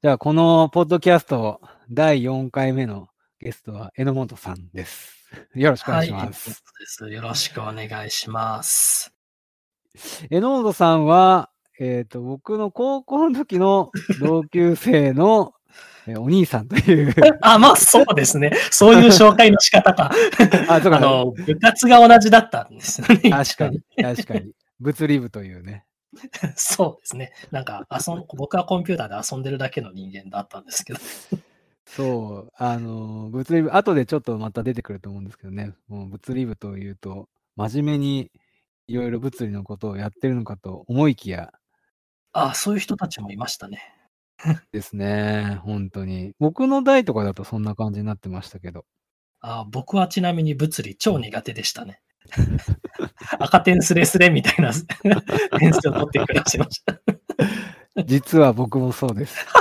[0.00, 3.08] じゃあ、このポッドキャスト第4回目の
[3.40, 5.26] ゲストは榎本さんです。
[5.56, 6.50] よろしくお願いしはい、ます。
[6.50, 7.10] です。
[7.10, 9.12] よろしくお願いします。
[10.30, 11.50] 榎本さんは、
[11.80, 13.90] えっ、と、僕の高校の時の
[14.20, 15.52] 同級生の
[16.06, 17.12] えお兄さんという、
[17.42, 18.52] あ、まあそうですね。
[18.70, 20.12] そういう紹介の仕方か。
[20.70, 23.30] あ、そうか、あの、部活が同じだったんですよね。
[23.30, 24.52] 確かに、確かに。
[24.78, 25.84] 物理部というね。
[26.56, 27.32] そうですね。
[27.50, 30.98] なんか遊ん、僕はコンピューターで遊んでるだけの人間だったんですけど。
[31.86, 38.30] そう、あの、物理部、後でちょっとまた出てくると思うんですけどね、もう物理部というと、真面目に
[38.86, 41.50] いろいろ物理のことをやってるのかと思いきや
[42.32, 43.80] あ、そういう人たちもいましたね。
[44.72, 46.32] ですね、本当に。
[46.38, 48.84] 僕の代とかだとそんな感じになってましたけど。
[49.40, 52.00] あ僕はちなみに物理超苦手でしたね。
[53.38, 54.72] 赤点スレスレみたいな
[55.58, 56.98] 点数を取って暮らしました。
[58.04, 59.46] 実は僕もそうです。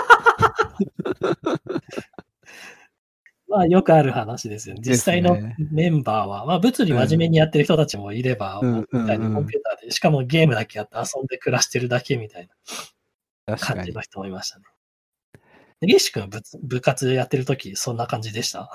[3.49, 4.81] まあよくある話ですよね。
[4.83, 5.37] 実際の
[5.71, 12.49] メンバーは、まあ物理真面目にやってる人たちもいれば、うん僕みたいにうんうんコンピューターで、しかもゲームだけやって遊んで暮らしてるだけみたい
[13.47, 14.01] な感じの。
[14.01, 14.65] 人もいましたね。
[15.79, 18.69] でゲシ君部部活やってる時そんな感じでした？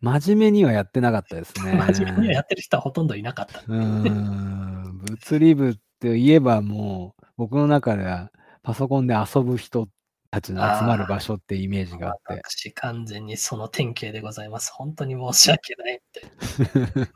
[0.00, 1.72] 真面目にはやってなかったですね。
[1.92, 3.60] 真面目にはやってる人はほとんどいなかった。
[3.60, 4.98] うーん。
[4.98, 8.30] 物理部って言えばもう、僕の中では
[8.62, 9.88] パソコンで遊ぶ人
[10.30, 12.34] たちの集まる場所ってイメージがあって。
[12.34, 14.72] 私完全にその典型でございます。
[14.72, 16.22] 本当に申し訳ないって。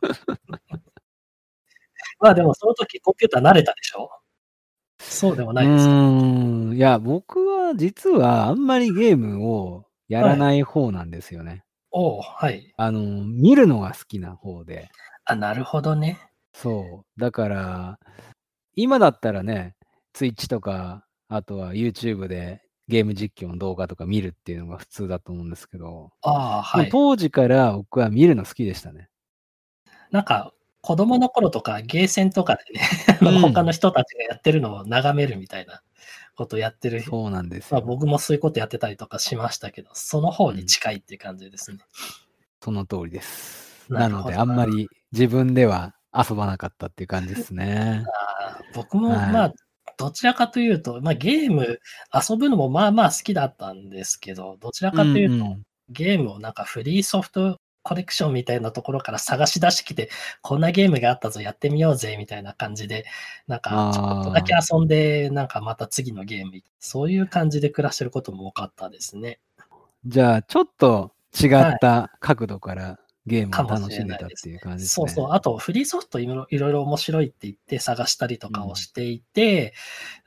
[2.19, 4.11] まあでもその時コンピューター慣れたでしょ？
[5.01, 5.91] そうでもうないですか。
[5.91, 6.77] ーん。
[6.77, 11.65] いや、僕は実はあんまりゲームをやらない方なんですよね。
[11.93, 12.73] おうはい。
[12.77, 14.91] あの、見るのが好きな方で。
[15.25, 16.19] あ、なるほどね。
[16.55, 17.21] そう。
[17.21, 17.99] だから、
[18.75, 19.77] 今だったらね、
[20.15, 26.89] Twitch とか、あとは YouTube でゲーム実況の動画とか見るっていうのが普通だと思うんですけど、ああ、はい。
[26.91, 29.09] 当時から僕は見るの好きでしたね。
[30.11, 32.81] なんか、子供の頃とかゲーセンとかでね、
[33.21, 35.83] うん 他の人たちがやってるのを眺めるみたいな
[36.37, 37.03] ことをやってる。
[37.03, 37.87] そうなんですまあ、よ。
[37.87, 41.79] 僕もそういうことやってたりとかしましたけど、その方に近いっていう感じですね。
[42.63, 43.87] その通りです。
[43.89, 48.05] なので、あんまり自分では遊ばなかったっていう感じですね。
[48.75, 49.53] 僕も、はいまあ、
[49.99, 51.81] どちらかというと、まあ、ゲーム
[52.13, 60.11] 遊ぶのもまあまあ好きだったんですけど、どちらかというと、うんうんゲームをなんかフリーソフトコレクションみたいなところから探し出してきて、
[60.41, 63.05] こんなゲームがあったぞ、やってみようぜ、みたいな感じで、
[63.47, 69.41] なんかちょっとだけ遊んで、なんかまた次のゲーム、そういう感じで暮らしてることも多かったですね。
[70.07, 75.09] じゃあ、ちょっと違った角度からゲームかを楽しんででたっていう感じですね。
[75.09, 75.33] そうそう。
[75.33, 79.75] あと、フリーソフトいろいろいろいろ面白いって言って探したりとかをしていて、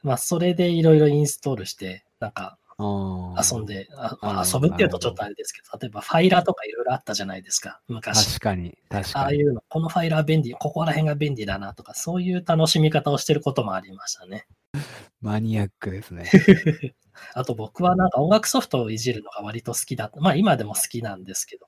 [0.01, 3.85] まあ、それでいろいろインストールして、なんか遊んで。
[3.85, 8.33] で、あなるほど遊ぶっていうとちょっとあれですけど、例えばファイラーとかいろいろあったじゃないですか、昔。
[8.33, 9.25] 確かに、確かに。
[9.25, 14.47] ああいうの、このファイラー便利、ここら辺が便利だなとか、そういう楽しみ方をしてることもありましたね。
[15.21, 16.29] マニアックですね。
[17.33, 20.19] あと僕はなんか音楽ソフトをいじるのが割と好きだった。
[20.19, 21.65] まあ今でも好きなんですけど、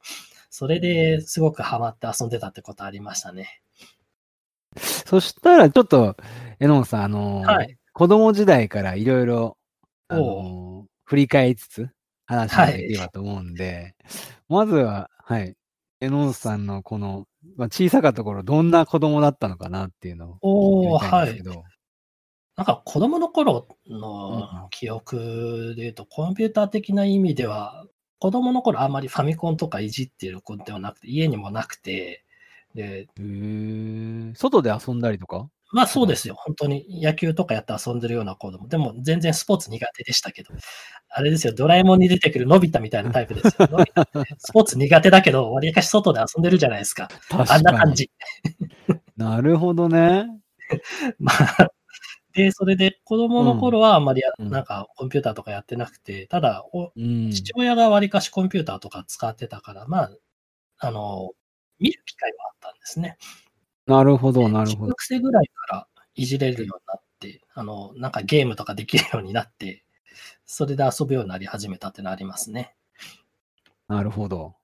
[0.50, 3.62] それですごくハマって遊んでたってことありましたね。
[4.75, 6.17] そしたら、ちょっと、
[6.59, 9.57] 榎本さん、あのーはい子供時代からいろいろ、
[10.07, 10.77] あおのー
[11.07, 11.90] 振り返りつつ、
[12.25, 13.95] 話ができればと思うんで、
[14.50, 15.56] まずは、はい、
[16.01, 17.25] 榎本さんのこの、
[17.56, 21.63] まあ、小さかった頃、どんな子供だったのかなっていうのをおー聞いてみたいんですけど、
[22.57, 24.01] なんか子供の頃うんうん。
[24.01, 27.85] の記憶で言うと、コンピューター的な意味では、
[28.19, 32.25] 子供の頃あんまりファミコンとかいじってる子ではなくて、家にもなくて、
[32.75, 33.07] で、
[34.35, 35.50] 外で遊んだりとか？
[35.72, 36.35] まあそうですよ。
[36.35, 38.67] 本当に野球とかやって遊んでるような子供。
[38.67, 40.53] でも全然スポーツ苦手でしたけど。
[41.09, 41.53] あれですよ。
[41.53, 43.67] ドラえもんに出てくるのび太みたいなタイプですよ。
[44.39, 47.09] スポーツ苦手だけど、わりかし外で遊んでるじゃないですか。
[47.29, 47.78] 確あんな。
[47.78, 48.09] 感じ。
[49.17, 50.28] なるほどね。
[51.19, 51.72] まあ、
[52.34, 56.66] で、それで子供の頃はあんまりなんかコンピューターとかやってなくて、ただ。
[57.31, 60.11] 父親がわりかしコンピューターとか使ってたから、まあ、
[60.79, 61.31] あの、
[61.79, 63.17] 見る機会はあったんですね。
[63.87, 64.79] なるほど、なるほど。
[64.85, 69.84] 中学生ぐらいからいじれるようになって、あの、なんかゲームとかできるようになって、
[70.45, 72.75] それで遊ぶようになり始めたってのありますね。
[73.87, 74.55] なるほど。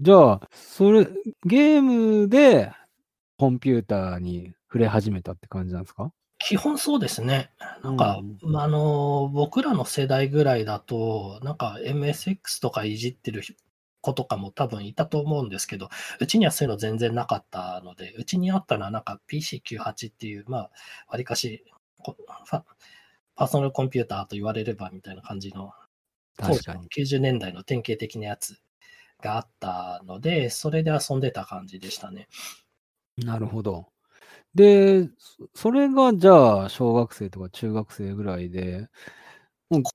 [0.00, 1.06] じゃあ、それ、
[1.44, 2.72] ゲームで
[3.38, 6.12] コンピューターに触れ始めたって感じなんですか？
[6.38, 7.50] 基本そうですね。
[7.82, 13.42] なんか、うんまああの、僕らの世代ぐらいだと、なんか MSX とかいじってる
[14.06, 15.88] 子とかも多分いたと思うんですけど、
[16.20, 20.70] うちにはそういうの全然なかったので、うちにあったのはなんか PC98 っていう、まあ、
[21.08, 21.64] わりかし
[23.34, 25.72] パーソナルコンピューターと言われればみたいな感じの
[26.36, 26.88] 確かに。
[26.88, 28.58] 90年代の典型的なやつ
[29.22, 32.28] があったので、それで遊んでた感じでしたね。
[33.16, 33.86] なるほど。
[34.54, 38.88] で、そそれがじゃあ、小学生とか中学生ぐらいで、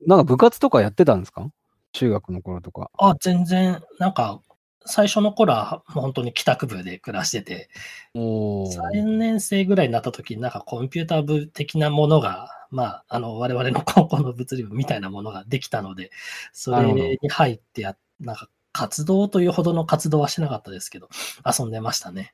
[0.08, 1.52] なんか部活とかやってたんですか？
[1.92, 2.90] 中学の頃とか。
[2.98, 4.42] あ、全然、なんか、
[4.86, 7.70] 最初の頃はもう本当に帰宅部で暮らしてて、
[8.16, 16.10] おー3年生ぐらいになった時になんかコンピューター部的なものが、まあ、あの、我々の高校の物理部みたいなものができたので、
[16.54, 21.10] それに入ってや、なんか活動というほどの活動はしなかったですけど、
[21.46, 22.34] 遊んでましたね。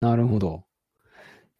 [0.00, 0.64] なるほど。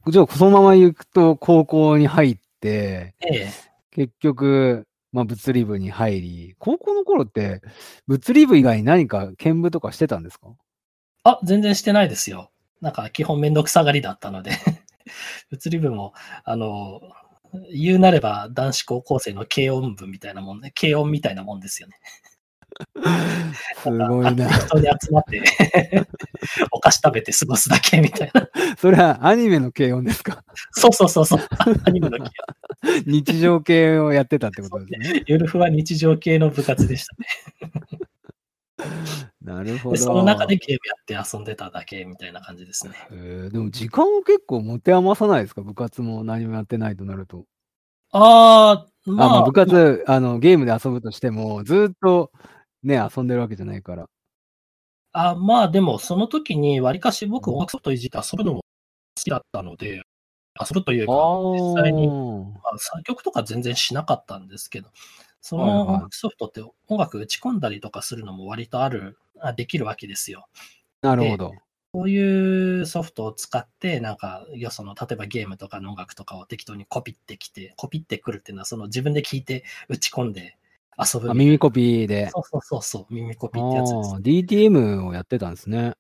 [0.08, 3.52] じゃあ、そのまま行くと高校に入って、ええ。
[3.92, 7.62] 結局、まあ、物理部に入り、高校の頃って、
[8.06, 10.48] 物理部以外に何か見部とかしてたんですか？
[11.24, 12.50] あ、全然してないですよ。
[12.82, 14.50] なんか基本めんどくさがりだったので、
[15.50, 16.12] 物理部も、
[16.44, 17.00] あの、
[17.72, 21.96] 言うなれば男子高校生の軽音部みたいなもんね、軽音みたいなもんですよね。
[23.82, 24.48] すごいな。
[24.50, 25.42] 人で集まって、
[26.72, 28.48] お菓子食べて過ごすだけみたいな。
[28.78, 30.44] それはアニメの軽音ですか？
[30.72, 31.40] そうそうそうそう。
[31.84, 32.30] アニメの軽
[33.06, 35.24] 日常系をやってたってことですね。
[35.26, 37.26] ゆるふは日常系の部活でしたね。
[39.42, 39.94] なるほど。
[39.96, 42.92] でその中でゲームやって遊んでただけみたいな感じですね。
[43.10, 45.62] えーでも時間を結構持て余さないですか？
[45.62, 47.44] 部活も何もやってないとなると。
[48.12, 52.30] ああ、あまあ、まあ部活、あの、ゲームで遊ぶとしても、ずっと
[52.86, 54.08] ね、遊んでるわけじゃないから。
[55.12, 60.02] あまあでも、その時にわりかし僕音楽ソフトいじって遊ぶのも好きだったので、
[60.60, 64.90] 遊ぶというか、実際に、まあ、作曲とか全然しなかったんですけど、
[65.40, 70.46] その音楽ソフトって音楽打ち込んだりとかするのも割とある、あできるわけですよ。
[71.02, 71.54] なるほど。
[71.92, 80.56] こういうソフトを使って、なんか、よその、例えばゲームとかの音楽とかを適当にコピってきて、コピってくるっていうのは、その自分で聞いて打ち込んで
[80.98, 81.34] 遊ぶあ。
[81.34, 82.30] 耳コピーで。
[82.30, 84.10] そうそうそうそう、耳コあピってやつです。
[84.16, 85.94] ー DTM をやってたんですね。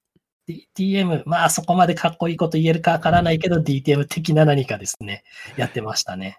[0.48, 5.24] DTM、まあそこまでかっこいいこと言えるかわからないけど、DTM 的な何かですね、
[5.56, 6.38] やってましたね。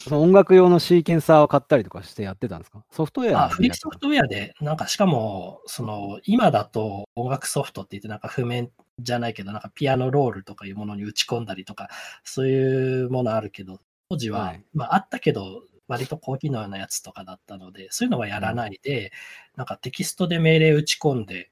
[0.00, 2.84] その音楽用のシーケンサーを買ったりとかしてやってたんですか？
[2.92, 8.70] ソフトウェアあ、フリーソフトウェアで、なんかしかも、その、今だと音楽ソフトって言って、なんか譜面
[9.00, 11.88] じゃないけど、なんかピアノロールとかいうものに打ち込んだりとか、
[12.22, 19.10] そういうものあるけど、当時は、はいまああったけど、割と高機能なやつとかだったので、そういうのはやらないで、
[19.56, 21.50] なんかテキストで命令打ち込んで、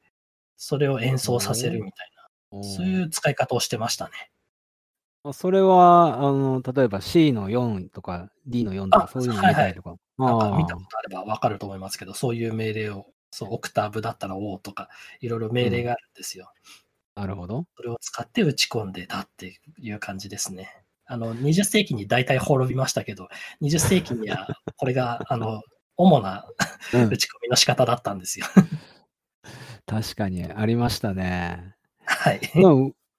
[0.56, 2.10] それを演奏させるみたい
[2.52, 4.30] な、そういう使い方をしてましたね。
[5.24, 9.96] あそれは、あの、例えば C の4とか D の4とかあそういうの入れたりとか。
[10.18, 14.88] なんか見たことあればわかると思いますけど、そういう命令を、そう、オクターブだったら O とか、
[15.20, 16.52] いろいろ命令があるんですよ。
[17.16, 17.66] なるほど。
[17.76, 20.85] それを使って打ち込んでたっていう感じですね。
[21.06, 23.28] あの、20世紀に大体滅びましたけど、
[23.62, 25.62] 20世紀にはこれが、 あの、
[25.96, 26.46] 主な
[26.92, 28.46] うん打ち込みの仕方だったんですよ。
[29.86, 31.74] 確かにありましたね。
[32.04, 32.40] はい。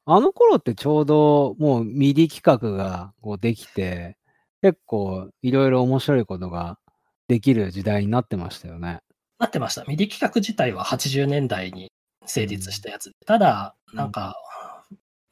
[0.09, 4.17] あの頃ってちょうどもう MIDI 企画がこうできて、
[4.61, 6.77] 結構いろいろ面白いことが
[7.27, 9.01] できる時代になってましたよね。
[9.39, 9.83] なってました。
[9.85, 11.91] MIDI 規格自体は80年代に
[12.25, 13.11] 成立したやつ。
[13.25, 14.35] ただ、なんか、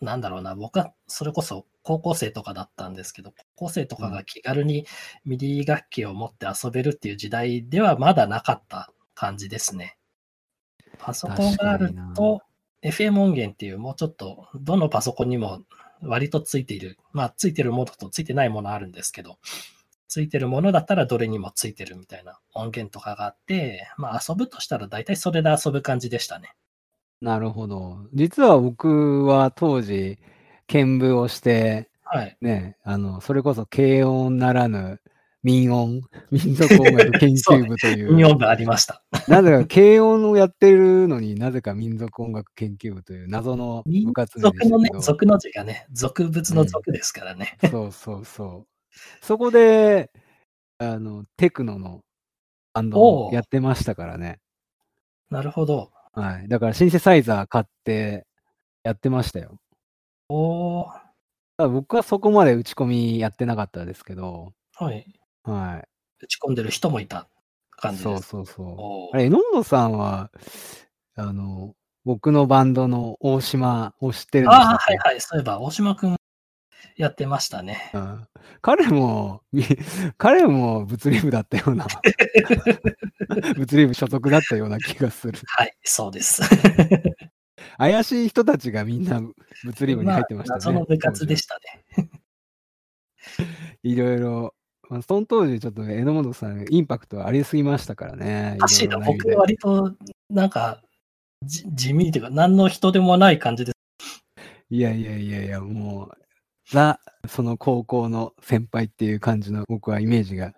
[0.01, 4.85] なんだろうな、僕はそれこそ高校生とかだったんですけど、高校生とかが気軽に
[5.23, 9.97] MIDI 楽器を持って遊べるっていう時代ではまだなかった感じですね。
[10.97, 12.41] パソコンがあると、
[12.81, 15.61] FM 音源っていうもうちょっと、どのパソコンにも
[16.01, 19.39] 割とついている、まあついてるものとついてないものあるんですけど、
[20.07, 26.53] ついてるものだったらどれにもついてるみたいな音源とかがあって、まあ遊ぶとしたら大体それで遊ぶ感じでしたね。
[27.21, 28.07] なるほど。
[28.13, 30.17] 実は僕は当時、
[30.67, 32.37] 見舞をして、はい。
[32.41, 34.99] ね、あの、それこそ軽音ならぬ
[35.43, 39.03] 民音、 民族音楽研究部という、運用部ありました。
[39.27, 47.57] なぜか軽音をやってるのになぜか民族音楽研究部という謎の民部活名で族のね族の字がね、俗物の族ですからね。
[47.71, 48.67] そうそうそう。
[49.21, 50.11] そこで、
[50.77, 52.01] あの、テクノの
[52.73, 54.39] バンドをやってましたからね。
[55.29, 55.91] なるほど。
[56.15, 56.47] はい。
[56.47, 58.25] だからシンセサイザー買って
[58.83, 59.59] やってましたよ。
[60.29, 65.05] おー僕はそこまで打ち込みやってなかったですけど、はい。
[65.43, 65.83] は
[66.21, 67.27] 打ち込んでる人もいた
[67.71, 67.97] 感い。
[67.97, 68.23] じです。
[68.23, 69.15] そうそうそう。
[69.15, 70.31] あれ、榎本さんは、
[71.15, 75.21] あの、僕のバンドの大島を知ってるんですああ、はいはい。
[75.21, 76.15] そういえば、大島くん
[76.97, 77.91] やってましたね。
[77.93, 78.27] うん
[78.61, 79.63] 彼も、み
[80.17, 81.87] 彼も物理部だったような、
[83.57, 85.39] 物理部所属だったような気がする。
[85.45, 86.41] はい、そうです。
[87.77, 89.21] 怪しい人たちがみんな
[89.63, 90.61] 物理部に入ってましたね。
[90.61, 91.59] その部活でした
[91.97, 92.09] ね。
[93.83, 94.55] いろいろ
[94.89, 98.53] まあ、その当時ちょっとね、榎本さん、インパクトありすぎましたからね。
[98.57, 99.95] おかしいな、ろん意味で僕割と、
[100.29, 100.81] なんか、
[101.43, 103.75] じ地味というか、何の人でもない感じです。
[104.69, 106.24] いやいやいやいや、もう、
[106.69, 110.53] ザ、その高校の先輩っていう感じの僕はイメージが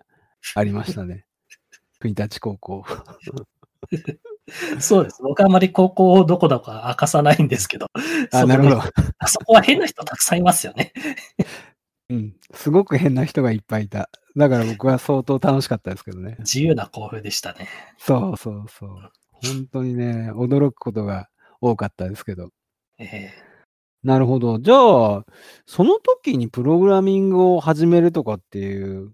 [0.54, 1.24] ありましたね。
[2.00, 2.84] 国立高校。
[4.80, 5.22] そうです。
[5.22, 7.86] 僕はあまり高校をどこだか明かさないんですけど、
[8.32, 8.82] あ、なるほど。
[9.18, 10.92] あそこは変な人たくさんいますよね。
[12.08, 12.36] うん。
[12.54, 14.08] すごく変な人がいっぱいいた。
[14.36, 16.36] だから僕は相当楽しかったですけどね。
[16.38, 17.68] 自由な校風でしたね。
[17.98, 18.90] そうそうそう。
[19.32, 21.28] 本当にね、驚くことが
[21.60, 22.50] 多かったですけど。
[22.98, 23.30] え
[24.02, 24.58] なるほど。
[24.58, 25.24] じゃあ、
[25.66, 29.12] その時にプログラミングを始めるとかっていう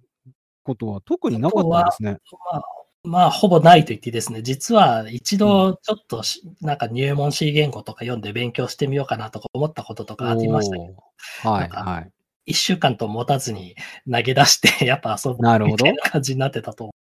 [0.62, 2.11] ことは特になかったんですね。
[2.11, 2.14] ー
[2.53, 2.62] まあ、
[3.05, 4.43] まあ、ほぼないと言っていいですね。
[4.43, 12.11] 実は一度ちょっとし、なんか入門 C 言語とか読んで勉強してみようかなとか思ったこととかありましたけど、はいはい。
[12.47, 13.75] 一週間と持たずに
[14.11, 16.95] 投げ出して、やっぱ遊ぶなるほどみたいな感じになってたと思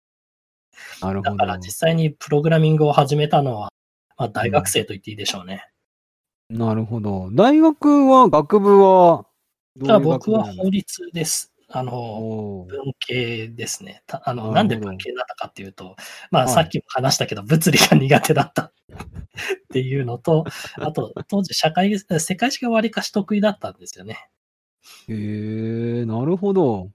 [1.03, 1.05] う。
[1.05, 1.31] なるほど。
[1.33, 3.73] だから実際にプログラミングを始めたのは、
[4.17, 5.72] まあ、大学生と言っていいでしょうね。
[6.49, 7.31] なるほど。
[7.33, 9.27] 大学は、学部は
[9.77, 11.53] どういうじゃあ僕は学部なんです法律です。
[11.75, 14.03] あの、おー文系ですね。
[14.07, 15.97] たあの、なるほどなんで文系だったかっていうと、
[16.31, 18.73] まあはいさっきも話したけど、物理が苦手だった っ
[19.73, 20.45] ていうのと、
[20.77, 24.29] あと、当時社会、世界史がわりかし得意だったんですよね。
[25.09, 26.91] へえ、なるほど。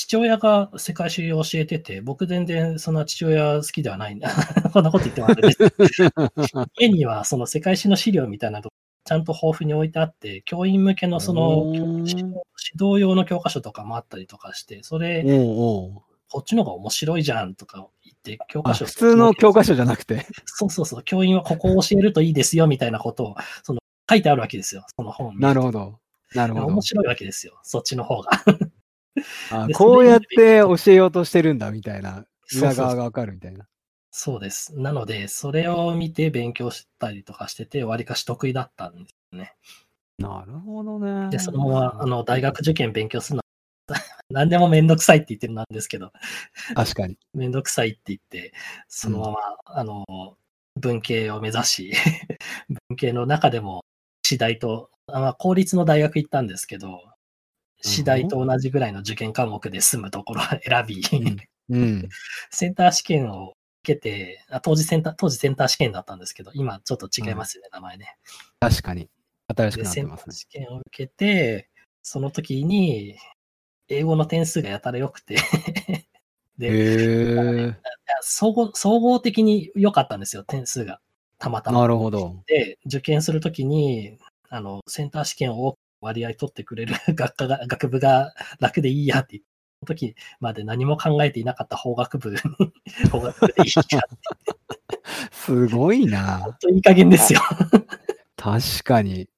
[0.00, 4.30] 父親が世界史を教えてて、僕全然そんな父親好きではないんだ。
[4.72, 5.58] こんなこと言ってもあれです。
[6.78, 8.70] 家にはその世界史の資料みたいなの
[9.04, 12.14] ちゃんと豊富に置いてあって、教員向けのその指
[12.74, 16.04] 導用の教科書とかもあったりとかして、それ、こ
[16.38, 20.26] っちの方が面白いじゃんとか言って、教あ科書普通の教科書じゃなくて？
[20.44, 25.40] そうそうそう、教員はここを教えるといいですよみたいなことを、その書いてあるわけですよ、その本に。
[25.40, 25.98] なるほど。
[26.34, 26.82] なるほど面。
[26.82, 28.30] 白いわけですよ、そっちの方が。
[29.50, 32.24] あでこうやって教えようとしてるんだみたいな。
[32.56, 33.66] 裏側がわかるみたいな。
[34.10, 34.74] そうです。
[34.78, 39.54] なので、それを見て勉強したりとかしてて、わりかし得意だったんですよね。
[40.18, 41.30] なるほどね。
[41.30, 46.12] で、そのまま、あの、大学受験勉強するのは、 何でもめんどくさいって言ってるなんですけど、
[46.74, 47.18] 確かに。
[47.34, 48.52] めんどくさいって言って、
[48.88, 50.04] そのまま、あの、
[50.76, 51.92] 文系を目指し、
[52.88, 53.84] 文系の中でも、
[54.22, 57.00] 次第と、あまあ、公立の大学行ったんですけど、
[57.80, 61.02] 次第と同じぐらいの受験科目で済むところを選び、
[61.70, 62.08] うん。
[62.50, 63.54] センター試験を
[63.84, 68.16] 受けて、あ当時センター、当時センター試験だったんですけど、今ちょっと違いますよね、名前ね。
[68.60, 69.08] 確かに。
[69.48, 70.34] 新しくで、センターなってますね。
[70.34, 71.68] 試験を受けて、
[72.02, 73.16] その時に、
[73.88, 75.36] 英語の点数がやたら良くて
[76.58, 77.74] で、
[78.20, 81.00] 総合、総合的に良かったんですよ、点数が。
[81.38, 81.80] たまたま。
[81.80, 82.42] なるほど。
[82.46, 84.18] で、受験するときに、
[84.48, 89.44] あの、センター試験を多く割合取ってくれる 学科が、学部が楽でいいやって言っ
[89.86, 92.36] 時まで何も考えていなかった法学部に、
[93.10, 93.96] 法学部でいいやって、
[95.32, 96.56] すごいな本。
[96.60, 97.40] 当にいい加減ですよ。
[98.36, 99.28] 確かに。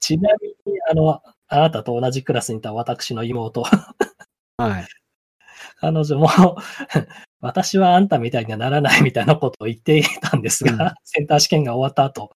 [0.00, 3.62] ちなみに、あの、あなたと同じクラスにいた私の妹、
[4.56, 5.01] はい。
[5.80, 6.28] 彼女も、
[7.40, 12.32] 私はあんたみたいにはならないみたいなことを言っていたんですが、うんセンター試験が終わった後、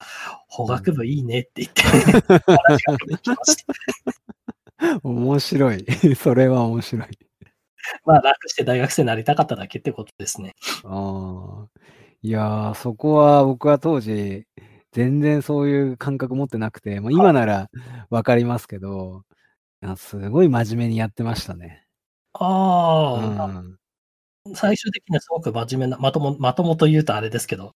[0.49, 1.83] 法学部いいねって言って、
[2.47, 5.01] 話が出てきました。
[5.03, 5.87] 面白い。
[6.17, 7.09] それは面白い。
[8.05, 10.55] まあ、楽して大学生になりたかっただけってことですね。
[10.85, 11.81] ああ。
[12.23, 14.47] いやー、そこは僕は当時、
[14.93, 17.71] 全然そういう感覚持ってなくて、まあ、今なら
[18.11, 19.23] わかりますけど、
[19.97, 21.86] すごい真面目にやってましたね。
[22.41, 23.77] うああ、ん。
[24.55, 27.75] 最終的にはすごく真面目な、まとも、まともと言うとあれですけど、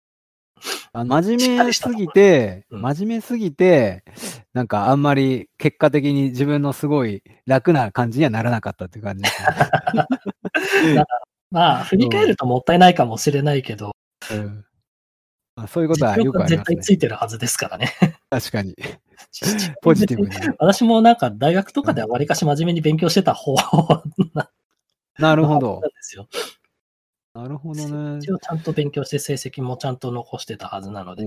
[0.93, 4.05] あ真面目すぎて、うん真面目すぎて、
[4.53, 11.05] なんかあんまり結果的に自分のすごい楽な感じにはならなかったっていう感じですね。
[11.51, 13.93] まあ、振り返るともったいないかもしれないけど、
[14.31, 14.65] うん
[15.57, 16.81] まあ、そういうことはよくありますね。
[16.81, 17.93] ついてるはずですからね。
[18.31, 18.77] 確かに。
[19.83, 20.31] ポジティブに。
[20.59, 23.55] 私もなんか大学とかではわりかし真面目に勉強してた方
[24.35, 24.51] な
[25.19, 25.89] なるほどで。
[26.01, 26.29] すよ。
[27.33, 28.33] なるほどね一。
[28.33, 31.25] 応ちゃんと勉強して成績もちゃんと残してたはずなので。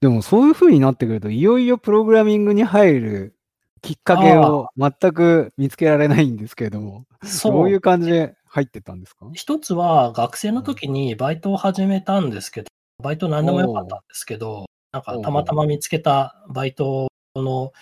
[0.00, 3.36] でもそういう風になってくると、いよいよプログラミングに入る
[3.80, 9.30] きっかけを全く見つけられないんですけれども、どそうういう感じで入ってったんですか？
[9.32, 12.68] 一つは学生の時にバイトを始めたんですけど、
[13.02, 17.72] バイト何でもよかったんですけど、なんかたまたま見つけたバイトの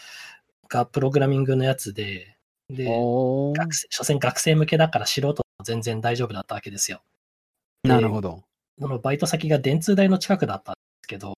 [0.71, 2.39] がプログラミングのやつで、
[2.71, 7.03] で、学生、所詮学生向けだから素人も全然大丈夫だったわけですよ。
[7.83, 8.43] なるほど。
[8.81, 11.35] そのバイト先が電通大の近くだったんですけど、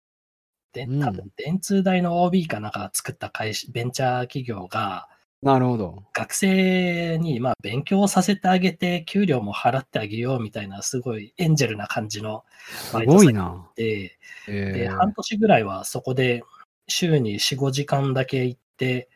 [0.73, 5.09] でうん多分電通大の OB かなんかが作った会社、ベンチャー企業が、
[5.45, 6.03] なるほど。
[6.15, 13.69] 学生に、まあ、勉強させてあげて、給料も払ってあげようみたいな、すごいエンジェルな感じのすごいな。
[13.77, 14.17] で、
[14.49, 16.43] えで、ー半年ぐらいはそこで
[16.89, 19.11] 週に4、5時間だけ行って、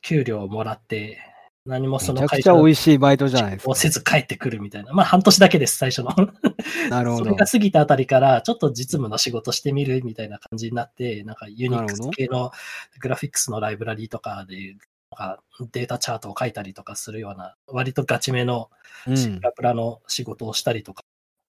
[0.00, 1.18] 給料をもらって、
[1.64, 4.92] 何もその会社のちゃ美味しいバイトじゃないですをせず帰ってくるみたいな。
[4.92, 6.10] まあ半年だけです、最初の。
[6.12, 6.32] か。
[6.88, 7.46] なるほどそれが。
[7.46, 12.52] 過ぎたあたりから、ちょっと実務の仕事してみるみたいな感じになって、なんかユニックス系の
[13.00, 14.76] グラフィックスのライブラリーとかで、
[15.16, 15.42] か
[15.72, 18.70] データチャートを書いたりとかするような、割とガチめの
[19.06, 19.42] うんプ。
[19.42, 21.02] ラプラの仕事をしたりとか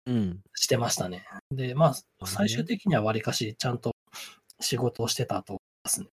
[0.08, 0.40] うん。
[0.56, 1.26] してましたね。
[1.52, 3.92] で、まどあ、ね最終的にはわりかしちゃんと
[4.60, 6.08] 仕事をしてたと思いますね。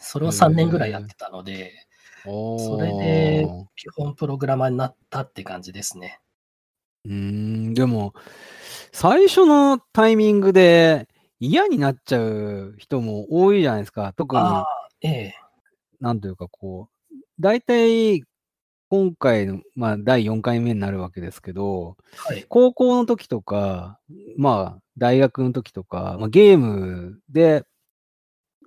[0.00, 1.72] それを3年ぐらいやってたので、
[2.24, 6.20] それで基本プログラマーになったって感じですね。
[7.04, 8.14] うーん、でも、
[8.92, 11.08] 最初のタイミングで
[11.40, 14.12] 嫌になっちゃう人も多いじゃないですか。
[14.16, 14.42] 特に、
[15.02, 15.34] ええ、
[16.02, 18.24] なんというかこう、大体、
[18.90, 22.44] 今回の、まあ、第4回目になるわけですけど、はい。
[22.48, 24.00] 高校の時とか、
[24.36, 27.64] まあ、大学の時とか、まあ、ゲームで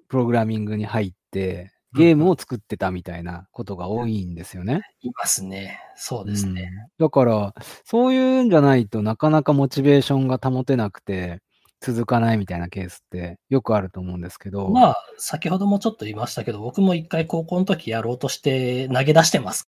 [0.07, 4.81] プログラミングに入って、ゲームを作ってたみたいなことが多いんですよね。
[5.01, 5.79] いますね。
[5.95, 6.69] そうですね。
[6.99, 11.41] うんだから、そういうんじゃないとなかなかモチベーションが保てなくて
[11.81, 14.69] 続かないみたいなケースってよくあると思うんですけど。
[14.69, 19.69] まあ、先ほどもちょっと言いましたけど、僕も一回高校の時やろうとして投げ出してます。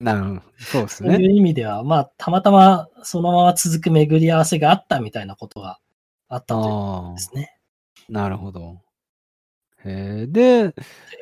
[0.00, 1.26] なるそうですそういね。
[1.28, 5.78] う意味では、まあ、たまたまそのまま続く巡り合わせがあったみたいなことが
[6.28, 7.58] あったということあですね。
[8.08, 8.80] あ、なるほど。
[9.84, 10.74] へえで、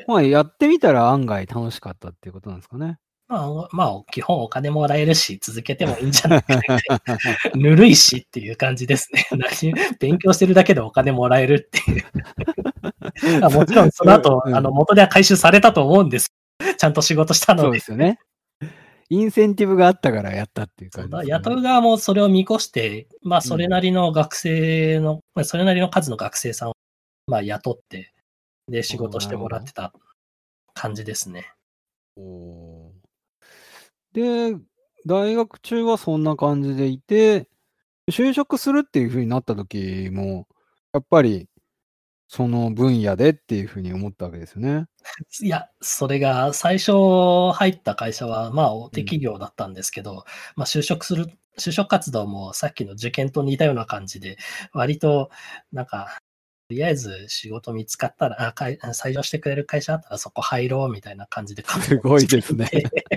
[0.06, 2.98] まあやってみたら案外楽しかったっていうことなんですかね。
[3.28, 6.62] まあ、まあ、基本お金もらえるし、続けてもいいんじゃないかな。
[7.54, 9.26] ぬるいしっていう感じですね。
[9.36, 12.04] 何勉強してるだけでお金もらえるっていう。
[13.44, 16.32] あもちろん、その後、うんあの、元では回収されたと思うんです。
[16.78, 17.78] ちゃんと仕事したそうので。
[17.78, 18.18] ですよね。
[19.10, 26.72] インセンティブがあったからやったっていう感じですね、だ雇う側もそれを見越して、まあ、それなりの学生の、まあそれなりの数の学生さんを、
[27.26, 28.12] まあ、雇って、
[28.68, 29.92] で、仕事してもらってた
[30.74, 31.52] 感じですね。
[32.16, 32.77] おー
[34.18, 34.56] で、
[35.06, 37.48] 大学中はそんな感じでいて、
[38.10, 40.48] 就職するっていう風になった時も、
[40.92, 41.48] やっぱり
[42.26, 44.86] その分野でっていう風に思ったわけですよね。
[45.42, 46.92] いや、それが最初
[47.52, 50.24] 入った会社は、まあ、大手企業だったんですけど、
[50.56, 51.26] まあ、就職する、
[51.58, 54.36] 就職活動もさっきの受験と似たような感じで、
[54.72, 55.30] 割と、
[55.72, 56.27] なんか、と
[56.70, 61.64] りあえず仕事見つかったら、あ採用してくれる会社あったらそこ入ろうみたいな感じで。
[61.64, 62.68] すごいですね。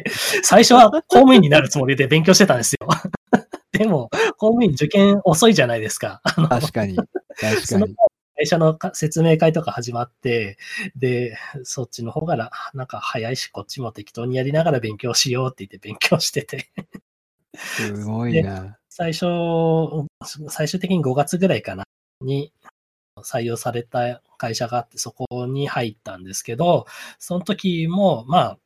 [0.43, 2.87] 最初は公務員になるつもりで勉強してたんですよ。
[3.73, 6.21] でも、公務員受験遅いじゃないですか。
[6.23, 6.95] 確かに。
[6.95, 7.95] 確かに。
[8.37, 10.57] 会社のか説明会とか始まって、
[10.95, 16.69] で、そっちの方がななんか早いし、こっちも適当にやりながら勉強しようって言って勉強してて、
[17.57, 18.77] すごいな。
[18.89, 19.25] 最初、
[20.47, 21.83] 最終的に5月ぐらいかな、
[22.21, 22.53] に
[23.21, 26.85] 採用された会社があって、そこに入ったんですけど、
[27.19, 28.57] その時も、まあ、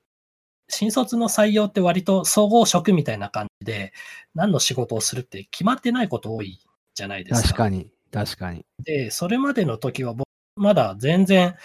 [0.67, 3.93] 新卒の採用って割と総合職みたいな感じで、
[4.33, 6.59] 何の仕事をするって決まってないこと多い
[6.93, 7.47] じゃないですか。
[7.49, 7.89] 確かに。
[8.11, 8.65] 確かに。
[8.83, 11.55] で、それまでの時は僕、まだ全然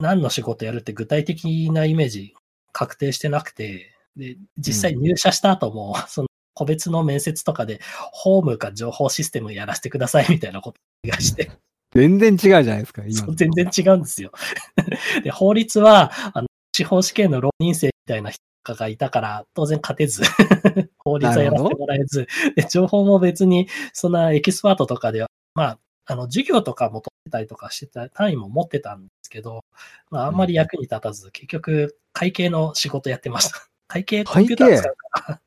[0.00, 2.34] 何の仕事やるって具体的なイメージ
[2.72, 7.80] 確定してなくて、で、実際入社した後も、 その個別の面接とかで、
[8.12, 11.50] ホームか情報システムやらせてくださいみたいなことをがして、
[11.92, 14.32] 全然違うじゃないですか、今全然違うんですよ。
[15.24, 18.42] で、法律は、あの、司法試験の浪人生みたいな人
[18.74, 20.22] がいたから、当然勝てず、
[20.98, 29.64] 法律はやらせてもらえず、で、情報も別に、そんなエキスパートとかでは、まあ、あの、授業とかも取ってたりとかしてた、単位も持ってたんですけど、
[30.10, 33.66] まあ、あんまり役に立たず、結局、会計の仕事やってました。
[33.88, 35.40] 会計、コンピューター使うから、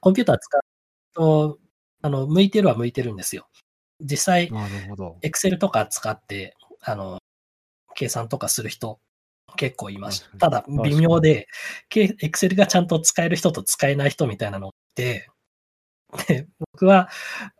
[0.00, 0.60] コンピューター使う
[1.14, 1.58] と、
[2.02, 3.48] あの、向いてるは向いてるんですよ。
[4.00, 4.50] 実際。
[5.22, 7.18] エクセルとか使って、あの、
[7.94, 9.00] 計算とかする人
[9.56, 10.36] 結構いました。
[10.38, 11.46] ただ、微妙で、
[11.94, 15.28] エクセルがちゃんと使える人と使えない人みたいなのって、
[16.28, 17.08] で僕は、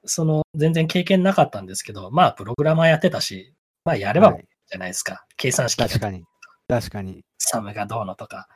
[0.04, 5.24] その、全然経験なかったんですけど、まあ、プログラマーやってたし、まあ、やればいいはいじゃないですか。
[5.36, 6.24] 計算式が確かに。
[6.68, 7.22] 確かに。
[7.38, 8.48] サムがどうのとか。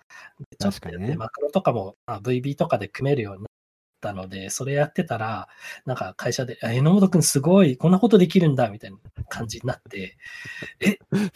[0.58, 3.47] 確かにねでマクロとかも、まあ、VB とかで組めるように
[4.00, 5.48] たので、それやってたら、
[5.86, 10.16] なんか会社で、あ榎本くんすごい、こんなことできるんだ、みたいな感じになって、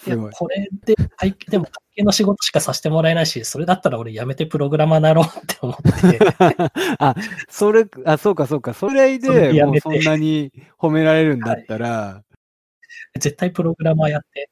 [0.07, 0.17] いや。
[0.33, 5.77] これで、会計でも会計の仕事しかさせてもらえないし、それだったら俺辞めてプログラマーなろうって思っ
[6.11, 6.19] て、
[6.99, 7.15] あ、
[7.49, 8.75] それ、あ、そうかそうか。
[8.75, 12.23] それでもうそんなに褒められるんだったら、
[13.19, 14.49] 絶対プログラマーやって、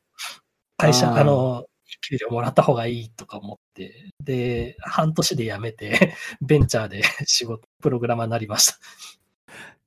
[0.77, 1.66] 会社、あの、
[2.11, 8.79] 給料もらった方がいいとか思って、で、半年で辞めて、 ベンチャーで 仕事、プログラマーになりました。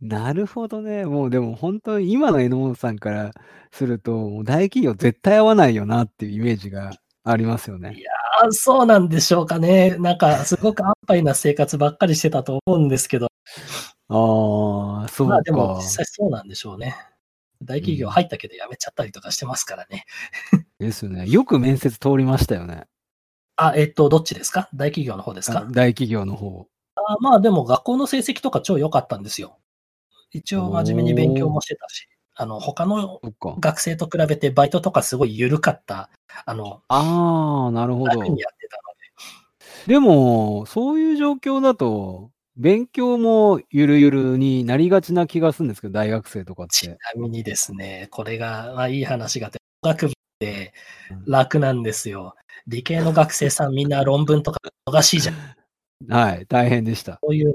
[0.02, 1.06] なるほどね。
[1.06, 3.32] もうでも本当に今の榎本さんから
[3.72, 6.92] すると、もう大企業絶対合わないよなっていうイメージが
[7.24, 7.96] ありますよね。
[8.42, 9.96] あそうなんでしょうかね。
[10.00, 13.28] なんか、すごく安牌な生活ばっかりしてたと思うんですけど、
[14.10, 15.34] ああ、そうか。
[15.36, 16.96] まあでも実際そうなんでしょうね。
[17.62, 20.06] 大企業入ったけど辞めちゃったりとかしてますからね。
[20.84, 21.28] ですよね。
[21.28, 22.84] よく面接通りましたよね。
[23.56, 24.70] あ、えっと、どっちですか？
[24.74, 25.66] 大企業の方ですか？
[25.72, 26.68] 大企業の方。
[26.96, 29.58] あまあでも学校の成績とか超良かったんですよ。
[30.32, 33.22] 一応真面目に勉強もしてたし、あの、他の。
[33.60, 36.10] 学生と比べてバイトとかすごい緩かった、
[36.46, 38.30] あの、ああ、なるほど楽。
[38.30, 38.84] にやってたの
[39.86, 39.94] で。
[39.94, 46.90] でも、そういう状況だと、勉強もゆるゆるになりがちな気がするんですけど、大学生とかっちて。
[46.90, 50.74] なみにですね、これが、まあいい話があって、学部って
[51.12, 52.36] うん楽なんですよ。
[52.68, 55.36] 理系の学生さんみんな論文とか忙しいじゃん。
[56.10, 57.20] はい、大変でした。
[57.24, 57.54] そういうの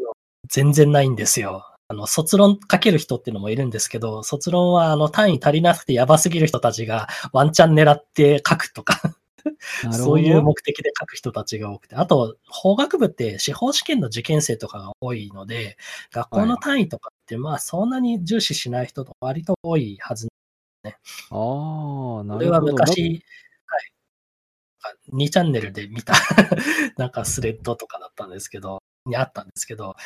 [0.48, 1.64] 全然ないんですよ。
[1.88, 9.14] あの、卒論書ける人っていうのもいるんですけど、卒論はあの単位足りなくてやばすぎる人たちがワンチャン狙って書くとか。
[9.92, 15.78] そういう目的で書く人たちが多くて、あと、法学部って司法試験の受験生とかが多いので、
[16.12, 20.28] 学校の単位とかってまあそんなに重視しない人と割と多いはず。
[21.30, 22.72] ああ、なこれはるほど。
[22.72, 23.22] 昔、
[23.66, 25.16] はい。
[25.16, 26.14] 2チャンネルで見た、
[26.96, 29.96] なんかスレッドとかだったんですけど、にあったんですけど、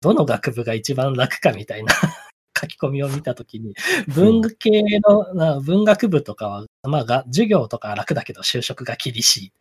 [0.00, 1.92] どの学部が一番楽かみたいな
[2.60, 3.74] 書き込みを見たときに、
[4.08, 9.52] 文系の、な文学部とかは、まあが、授業とかは楽だけど就職が厳しい。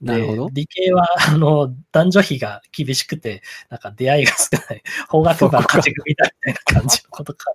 [0.00, 4.82] で なるほど理系は、 あの、男女比が厳しくて、なんか出会いが少ない。
[5.08, 7.52] 法学部は勝ち組だみたいな感じのことか、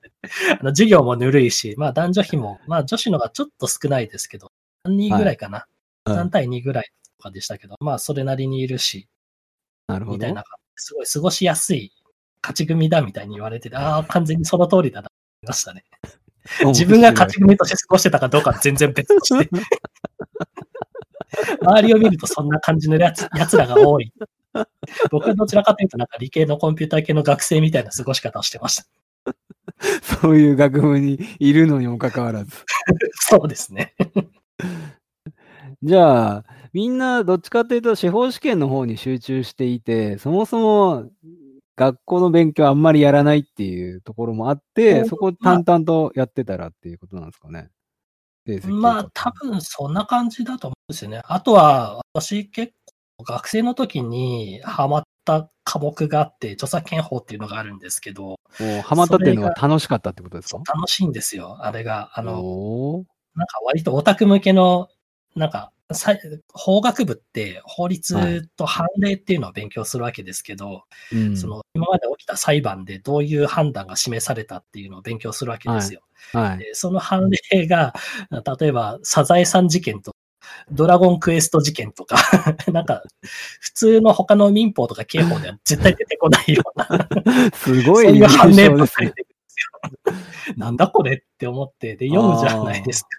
[0.59, 4.51] あの、授業もぬるいし、まあ男女比も、まあ女子のがちょっと少ないですけど、
[4.87, 5.59] 3人ぐらいかな。
[5.59, 5.73] はい
[6.05, 9.07] 3対2ぐらいとかでしたけど、まあそれなりにいるし、
[9.87, 10.33] なるほどみたい。
[10.33, 10.43] な、
[10.75, 11.93] すごい過ごしやすい
[12.41, 15.07] 勝ち組だみたいに言われてて、ああ、完全にその通りだな、
[15.43, 15.85] 思いましたね。
[16.65, 19.49] 自分が勝ち組として過ごしてたかどうかは全然別として、
[21.61, 24.11] 周りを見るとそんな感じのやつ奴らが多い。
[25.09, 28.85] 僕はどちらかというと、なんか理系のコンピューター系の学生みたいな過ごし方をしてました。
[30.21, 32.55] そういう学部にいるのにもかかわらず。
[33.13, 33.93] そうですね。
[35.83, 41.09] じゃあ、みんなどっちかというと司法試験の方に集中していて、そもそも
[41.75, 47.69] 学校の勉強あんまりやらないっていうところもあって、うんそこ淡々とやってたらっていうことなんですかね。
[48.65, 51.21] まあ、多分そんな感じだと思うんですよね。
[51.25, 52.73] あとは、私結
[53.17, 58.35] 構学生の時にハマった科目があって、著作権法っていうのがあるんですけど、
[58.83, 60.61] ハマったっていうのは楽しかったってことですか？
[60.75, 61.57] 楽しいんですよ。
[61.61, 64.89] あれが、あの、なんか割とオタク向けの、
[65.35, 65.71] なんか、
[66.53, 76.01] 法学部って法律と判例っていうのを勉強するわけですけど、うんその今まで起きた裁判でどういう判断が示されたっていうのを勉強するわけですよ。
[76.31, 76.57] はい。
[76.59, 77.93] でその判例が、
[78.59, 80.15] 例えばサザエさん事件と
[80.71, 82.17] ドラゴンクエスト事件とか、
[82.71, 83.03] なんか
[83.59, 87.07] 普通の他の民法とか刑法では絶対出てこないような、
[87.55, 89.13] すごそういいう判例ばっかり出。
[89.13, 90.55] てくるんですよ。
[90.57, 93.09] なんだこれって思って、で、読むじゃないですか。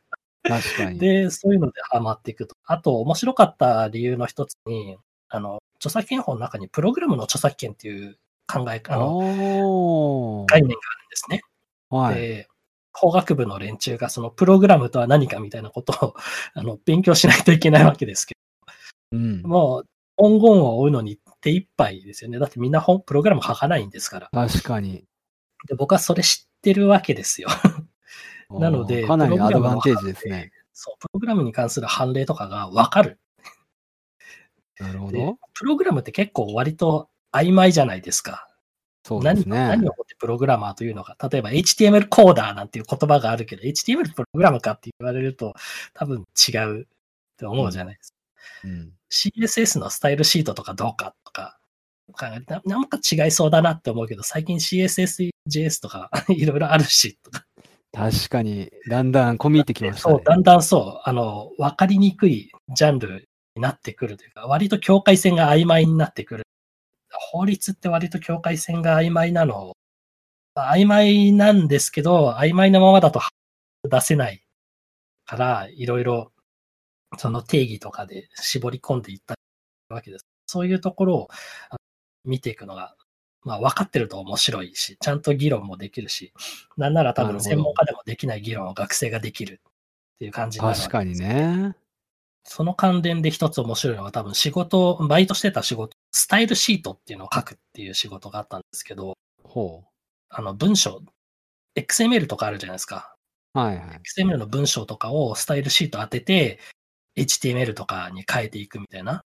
[0.45, 0.99] 確かに。
[0.99, 2.55] で、そういうのでハマっていくと。
[2.65, 4.97] あと、面白かった理由の一つに、
[5.29, 11.41] あの、著作権法の中にプログラムの著作権っていう考え、あの、概念があるんですね。
[11.89, 12.15] はい。
[12.15, 12.49] で、
[12.93, 16.15] 法学部の連中がそのプログラムとは何かみたいなことを
[16.55, 18.37] あの勉強しないといけないわけですけ
[19.13, 19.49] うんど、。
[19.49, 22.39] もう文言を追うのに手一杯ですよね。
[22.39, 24.29] だってみんな本プログラム書かないんですから。
[24.33, 25.05] 確かに。
[25.67, 27.49] で僕はそれ知ってるわけですよ。
[28.61, 30.53] なのでかなりアドバンテージですね。
[30.73, 33.21] そう、プログラムに関する判例とかがわかる。
[34.77, 35.39] でなるほど。
[35.53, 38.49] プログラムって結構割と曖昧じゃないですか。
[39.05, 39.57] 何そうですね。
[39.57, 41.17] 何をもってプログラマーというのか。
[41.31, 45.55] 例えば HTML コーダーなんていう言葉があるけど、HTML プログラムかって言われると
[45.93, 46.85] 多分違うっ
[47.37, 48.17] て思うじゃないですか。
[48.65, 48.93] うん。
[49.11, 51.59] CSS のスタイルシートとかどうかとか、
[52.13, 57.45] 考えてななんか違いそうだなって思うけど、最近 CSS、JS とか いろいろあるし、とか。
[57.95, 60.25] 確かに、だんだん込み入ってきましたねそう、。
[60.25, 66.45] だんだんそう、あの、わかりにくいジャンルになってくるというか、割と境界線が曖昧になってくる。
[67.31, 69.75] 法律って割と境界線が曖昧なの、
[70.57, 73.21] 曖昧なんですけど、曖昧なままだと
[73.89, 74.45] 出せない
[75.25, 76.33] から、いろいろ
[77.17, 79.37] その定義とかで絞り込んでいった
[79.89, 80.27] わけです。
[80.47, 81.29] そういうところを
[82.25, 82.97] 見ていくのが、
[83.45, 86.33] まあ分かってると面白いし、ちゃんと議論もできるし、
[86.77, 91.77] なんなら多分専門家でもできない議論を学生ができるっていう感じなので確かにね。
[92.45, 99.85] その関連で一つ面白いのは多分仕事、バイトしてた仕事、スタイルシートっていうのを書くっていう仕事があったんですけど、ほ
[100.29, 101.01] あの文章、
[101.77, 103.17] XML とかあるじゃないですか。
[103.55, 103.59] う。
[103.59, 104.01] はいはい。
[104.21, 106.59] XML の文章とかをスタイルシート当てて、
[107.17, 109.25] HTML とかに変えていくみたいな。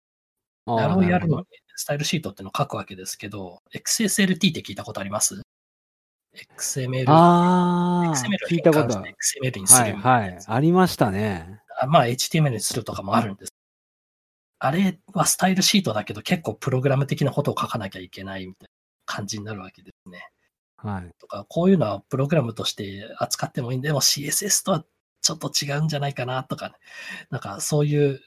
[0.68, 1.48] ああれをやるのなに、
[1.78, 5.42] スタイルシートっていうのを書くわけですけど、XSLT って聞いたことあります
[6.58, 7.06] ?XML。
[7.08, 10.22] ああ、XML を聞いたこと XML にすはいるみたい。
[10.22, 10.40] はい。
[10.46, 11.62] ありましたね。
[11.80, 13.54] あまあ HTML にするとかもあるんです。
[14.60, 18.70] あれはスタイルシートだけど結構プログラム的なことを書かなきゃいけないみたいな
[19.06, 20.30] 感じになるわけですね。
[20.78, 21.12] はい。
[21.20, 24.86] とか、こういうのはプログラムとして扱ってもいいんで、でも CSS とは
[25.22, 26.76] ちょっと違うんじゃないかなとか、ね、
[27.30, 28.22] なんかそういう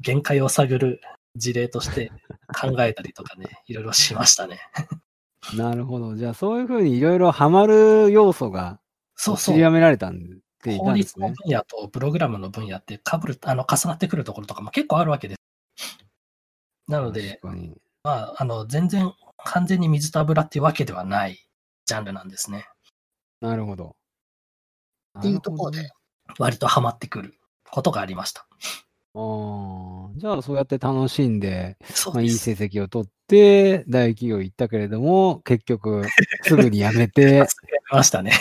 [0.00, 1.00] 限界を探る
[1.36, 2.12] 事例として
[2.60, 4.60] 考えたりとかね、 いろいろしましたね。
[5.56, 6.14] なるほど。
[6.14, 8.80] じゃあ、そういうふうにいろいろハマる要素が
[9.16, 9.54] そうそう。
[9.54, 10.18] 知りやめられたん
[10.62, 11.28] でいた法律んですね。
[11.28, 15.40] の分野とプログラムの分野ってかぶる、あの、重なってくるところとかも結構あるわけです。
[16.88, 17.40] なので。
[18.04, 19.12] まあ、あの、全然
[19.44, 21.46] 完全に水と油っていうわけではない
[21.86, 22.68] ジャンルなんですね。
[23.40, 23.96] なるほど。
[25.18, 25.90] っていうところで、
[26.38, 27.38] 割とハマってくる
[27.70, 28.46] ことがありました。
[29.14, 31.76] ああ、じゃあそうやって楽しんで、
[32.14, 32.30] まあ、いい。
[32.30, 36.02] 成績を取って、大企業行ったけれども、結局、
[36.42, 37.48] すぐに辞めて、やり
[37.90, 38.32] ましたね。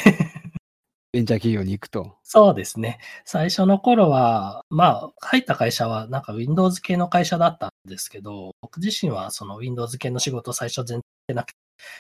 [1.12, 2.15] ベンチャー企業に行くと。
[2.23, 2.99] そうですね。
[3.25, 11.57] 最初の頃は、まあ、入った会社はなんか Windows 系の会社だったんですけど、僕自身はその Windows 系の仕事を最初全然なくて、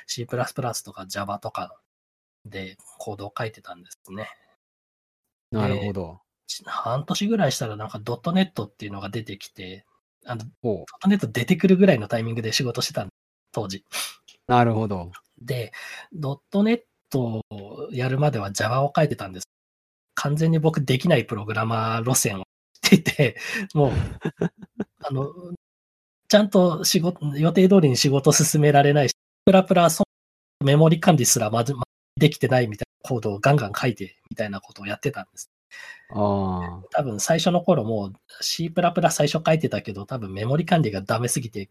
[0.07, 1.77] C++ とか Java とか
[2.45, 4.29] でコードを書いてたんですね。
[5.51, 6.21] なるほど。
[6.65, 9.85] 半年ぐらいしたらなんか .NET っていうのが出てきて、
[10.25, 13.09] あの、ほ .NET 出てくるぐらいのタイミングで仕事してたん
[13.51, 13.77] 当時。
[14.47, 14.51] う。
[14.51, 15.11] なるほど。
[15.41, 15.71] で、
[16.13, 16.83] .NET
[17.17, 17.43] を
[17.91, 19.47] やるまでは Java を書いてたんです。
[20.15, 22.43] 完全に僕できないプログラマー路線を
[22.83, 23.37] していて、
[23.73, 23.91] もう、
[24.99, 25.33] あの、
[26.27, 30.03] ちゃんと仕事、予定通りに仕事進められないし、プラプラそ
[30.63, 31.83] メモリ管理すらまずま
[32.17, 35.50] できてないみたいなコードをガンガン書いてみたいなことをやってたんです。
[36.13, 38.71] あ多分最初の頃もう C++
[39.11, 41.69] 最初書いてたけど、多分メモリ管理がダメすぎて、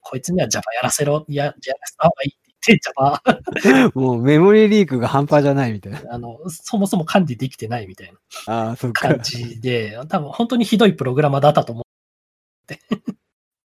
[0.00, 3.90] こいつには Java やらせろ、や、やらせた方がいいって言って Java あ。
[3.98, 6.02] もうメモリリークが半端じゃないみたいな。
[6.10, 8.12] あの、そもそも管理できてないみたい
[8.46, 9.20] なああ、そっか感。
[9.22, 11.86] じで、多分本当にひどいプログラマーだったと思う。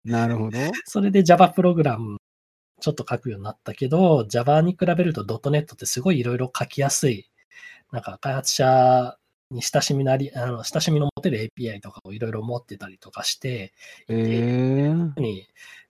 [0.09, 0.57] なるほど。
[0.85, 2.17] それで Java プログラム
[2.79, 7.29] ちょっと書くようになったけど、Java に比べると .NET ってすごいいろいろ書きやすい。
[7.91, 9.17] なんか開発者
[9.51, 13.73] に親しみなり、あの、親しみの持てる API とかをいろいろ持ってたりとかして、
[14.07, 15.47] ええ特に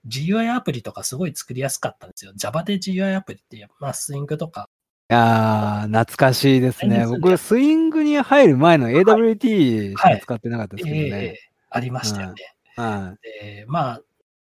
[0.07, 2.31] GUI アプリとかすごい作りやすかったんですよ。
[2.35, 4.69] Java で GUI アプリって、まあ、スイングとか、
[5.11, 7.05] ああ、懐かしいですね。
[7.07, 11.39] 僕、スイングに入る前の AWT しかはい使ってなかったですけどええね。
[11.71, 12.35] ありましたよね。
[12.75, 14.01] はで、まあ、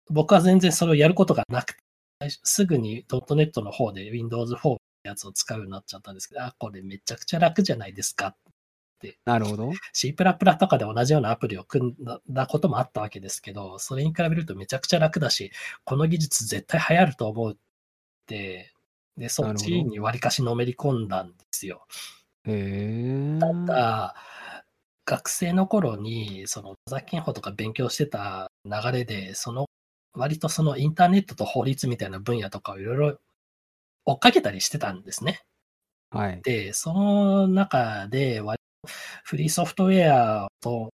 [0.09, 1.79] 僕は全然それをやることがなくて、
[2.43, 8.35] すぐに .NET の方で Windows 4のやつを使うようになっちゃったんですけど、あ、これめちゃくちゃ楽じゃないですか。
[8.47, 8.50] い。
[9.25, 9.71] なるほど。
[9.93, 11.95] C++ とかで同じようなアプリを組ん
[12.29, 15.51] だこともあったわけですけど、それに比べるとめちゃくちゃ楽だし、
[15.83, 17.55] この技術絶対流行ると思うっ
[18.27, 18.73] て、
[19.17, 21.85] で、そっちに割かしのめり込んだんですよ。
[22.45, 23.39] へえ。
[23.67, 24.15] ただ、
[25.05, 29.65] 学生の頃に、その、著作権法とか勉強してた流れで、その、
[30.13, 33.19] 割とそのインターネットと法律みたいな分野とかをいろいろ
[34.05, 35.41] 追っかけたりしてたんですね。
[36.11, 36.41] はい。
[36.43, 38.63] で、その中で、割と
[39.23, 40.89] フリーソフトウェアと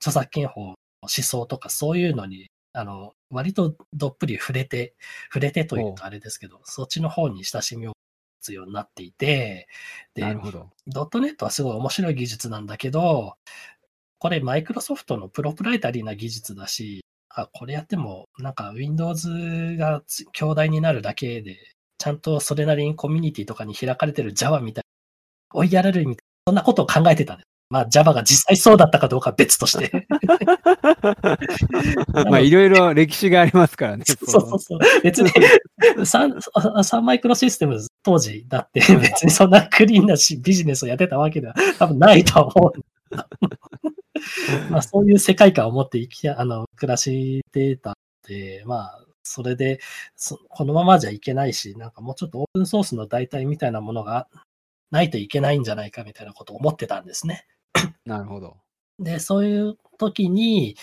[0.00, 0.66] 著作権法の
[1.02, 4.94] 思想とかそういうのに、あの、割とどっぷり触れて、
[5.32, 7.94] 触れてというとあれですけど、そっちの方に親しみを持
[8.40, 9.66] つようになっていて、
[10.14, 10.70] でなるほど。
[10.86, 13.34] ドットネットはすごい面白い技術なんだけど、
[14.18, 21.56] これマイクロソフトのプロプライタリーな技術だし、あ、これやってもなんか Windows がつ強大になるだけで、
[21.98, 24.84] ちゃんとそれなりにコミュニティとかに開かれてる Java みたい
[25.52, 27.46] な、追いやられるみたいな、そんなことを考えてたんです。
[27.68, 30.06] まあ Java が実際そうだったかどうかは別として。
[32.30, 34.04] まあ、いろいろ歴史がありますからね。
[34.06, 34.78] そうそうそう。
[35.02, 35.30] 別に
[36.06, 36.40] サン、
[36.82, 42.72] サンマイクロシステムズ当時だって別にそんなクリーンなしビジネスをやってたわけでは多分ないと思う。
[44.72, 47.94] まあそういう世界観を持って生きあの暮らしてたん
[48.26, 49.80] で、まあそれで
[50.16, 54.26] そこのままじゃいけないし、なんかもうちょっとオープンソースの代替みたいなものが
[54.90, 57.46] ないといけないんじゃないかみたいなことを思ってたんですね。
[58.04, 58.56] なるほど。
[58.98, 60.76] で、そういう時に、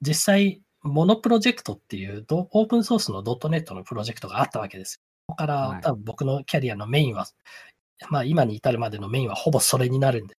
[0.00, 5.00] 実際、モノプロジェクトっていうどオープンソースの .NET のプロジェクトがあったわけです。
[5.26, 7.26] ここから、はい多分僕のキャリアのメインは、
[8.10, 10.34] まあ今に至るまでのメインはほぼそれになるんで。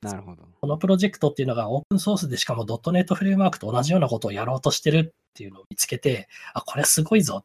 [0.00, 0.42] なるほど。
[0.60, 7.44] このプロジェクトっていうのがオープンソースでしかも .NET フレームワークと同じようなことをやろうとしてるっていうのを見つけて、あ、これすごいぞ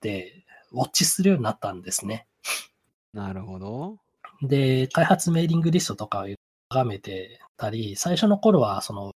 [0.00, 2.26] て、ウォッチするようになったんですね。
[3.16, 3.96] なるほど。
[4.42, 6.26] で、開発メーリングリストとかを
[6.68, 9.12] 眺めてたり、最初の頃はその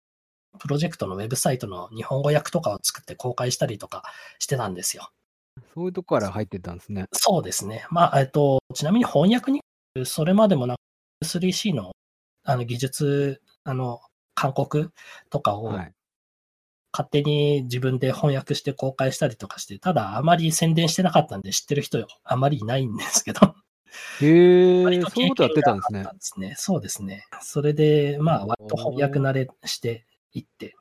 [0.59, 4.03] プロジェクトのウェブサイトの日本語訳とかを作って公開したりとか
[4.39, 5.11] してたんですよ。
[5.75, 7.05] そういうとこから入ってったんですね。
[7.13, 7.85] そうですね。
[7.91, 9.61] まあ、えっと、ちなみに翻訳に、
[10.05, 11.93] それまでもなく 3C の
[12.45, 14.01] あの技術、あの、
[14.35, 14.93] 勧告
[15.29, 15.93] とかをはい。
[16.93, 23.55] 勝手に自分で翻訳して公開したりとかして、ただあまり宣伝してなかったんで知ってる人あまりいないんですけど、
[24.20, 25.62] へえ、そういうことやって。
[25.62, 25.83] たんで
[26.20, 26.55] すね。
[26.57, 27.26] そうですね。
[27.42, 30.76] それで、まあ、割と翻訳慣れしていって、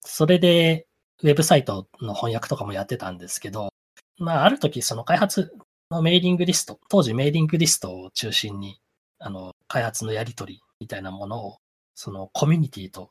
[0.00, 0.86] それで、
[1.22, 3.72] ウェブサイトの翻訳とかもやってたんですけど、
[4.18, 5.52] まあ、ある時、その開発
[5.90, 8.80] のメーリングリスト、当時メーリングリストを中心に、
[9.18, 11.56] あの、開発のやり取りみたいなものを、
[11.94, 13.10] そのコミュニティと、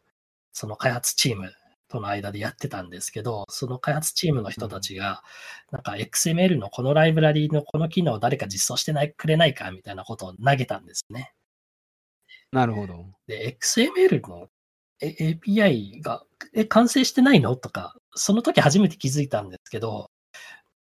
[0.53, 1.51] その開発チーム
[1.95, 5.23] との間でやってたんですけど、その開発チームの人たちが、
[5.71, 11.34] なんか XML のこのライブラリのこの機能を誰か実装してないくれないかみたいなことを投げたんですね。
[12.51, 13.05] なるほど。
[13.27, 14.47] で、XML の
[15.01, 17.55] え API が、え、完成してないの？
[17.55, 20.10] とか、その時初めて気づいたんですけど、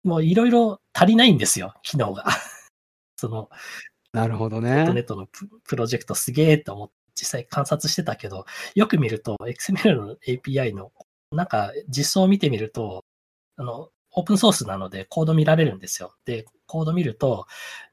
[0.04, 2.26] もういろいろ足りないんですよ、機能が。
[3.18, 3.50] その、
[4.14, 5.04] なるほどネッね。
[5.04, 10.92] トのププロジェクトすげえと思って実際観察してたけど、よく見ると XML の API の
[11.32, 13.04] なんか実装を見てみると、
[13.58, 16.16] あの、オープンソースなのでコード見られるんですよ。
[16.26, 17.46] で、コード見ると、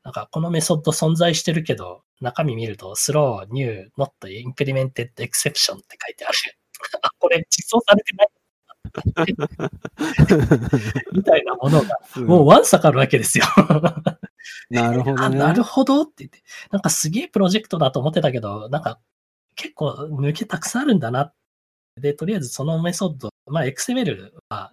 [0.05, 6.37] なんかこのメソッド存在してるけど、中身見ると slow, new, not implemented exception って書いてある。
[7.03, 8.29] あ、これ実装されてない
[11.13, 13.45] みたいなものが、もうワンサかるわけですよ。
[14.71, 15.39] なるほどあ、ね。
[15.39, 19.01] なるほどって言って、なんかすげえプロジェクトだと思ってたけど、なんか
[19.57, 21.33] 結構抜けたくさんあるんだな。
[22.01, 24.73] で、とりあえずそのメソッド、まあ XML は、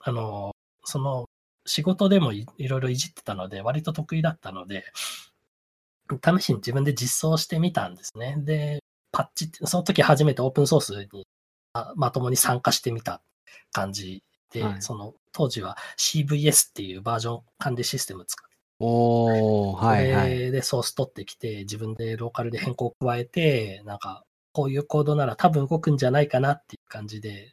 [0.00, 0.52] あの、
[0.84, 1.26] その
[1.66, 4.84] 仕事でもいいろいろいじってたので、割と得意だったので、
[6.22, 8.36] 試しに自分で実装してみたんですね。
[8.38, 8.80] で、
[9.12, 11.26] パッチって、その時初めてオープンソースに
[11.72, 13.22] あまともに参加してみた
[13.72, 20.50] 感じで、はいその当時は CVS っていうバージョン管理システム使っておー、はいはい。
[20.50, 27.52] でソース取ってきて、自分でローカルで変更を加えて、なんか、こういうコードなら多分動くんじゃないかなっていう感じで、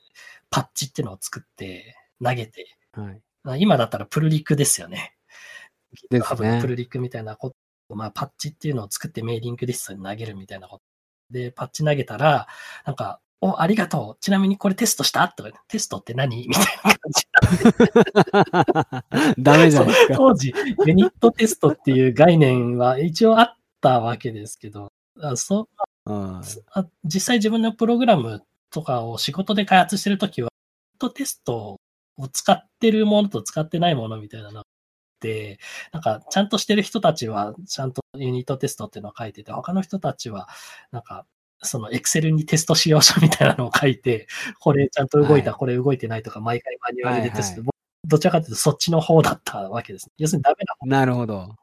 [0.50, 5.16] パッチっていうのを作って投げて、はい、まあ今だったらプルリクですよね。
[6.12, 7.56] ねのプルリクみたいなこ
[7.90, 10.84] と、まあパッチっていうのを作ってメーリングリストに投げるみたいなこと。
[11.32, 12.48] で、パッチ投げたら、
[12.86, 14.24] なんか、お、ありがとう。
[14.24, 15.28] ちなみにこれテストした？
[15.30, 16.46] とか、テストって何？
[16.48, 17.12] みたいな感
[19.36, 19.44] じ。
[19.44, 20.14] ダメじゃないですか。
[20.16, 20.54] 当時、
[20.86, 25.68] ユニットテストっていう概念は一応あったわけですけど、あそ
[26.06, 31.80] ううんあ実際自分のプログラムとかを仕事で開発してるときは、ユニットテスト
[32.18, 34.66] を使ってるものと使ってないものみたいなのがあっ
[35.20, 35.60] て、
[35.92, 40.48] なんかちゃんとしてる人たちはちゃんとユニットテストっていうのを書いてて、他の人たちは
[40.92, 41.26] なんか
[41.62, 44.28] その Excel にテスト仕様書みたいなのを書いて、
[44.60, 50.10] これちゃんと動いた、はいこれ動いてないとか、毎回マニュアルでテスト、はい僕どちらかというとそっちの方だったわけです。
[50.18, 51.56] 要するにダメな方なるほど。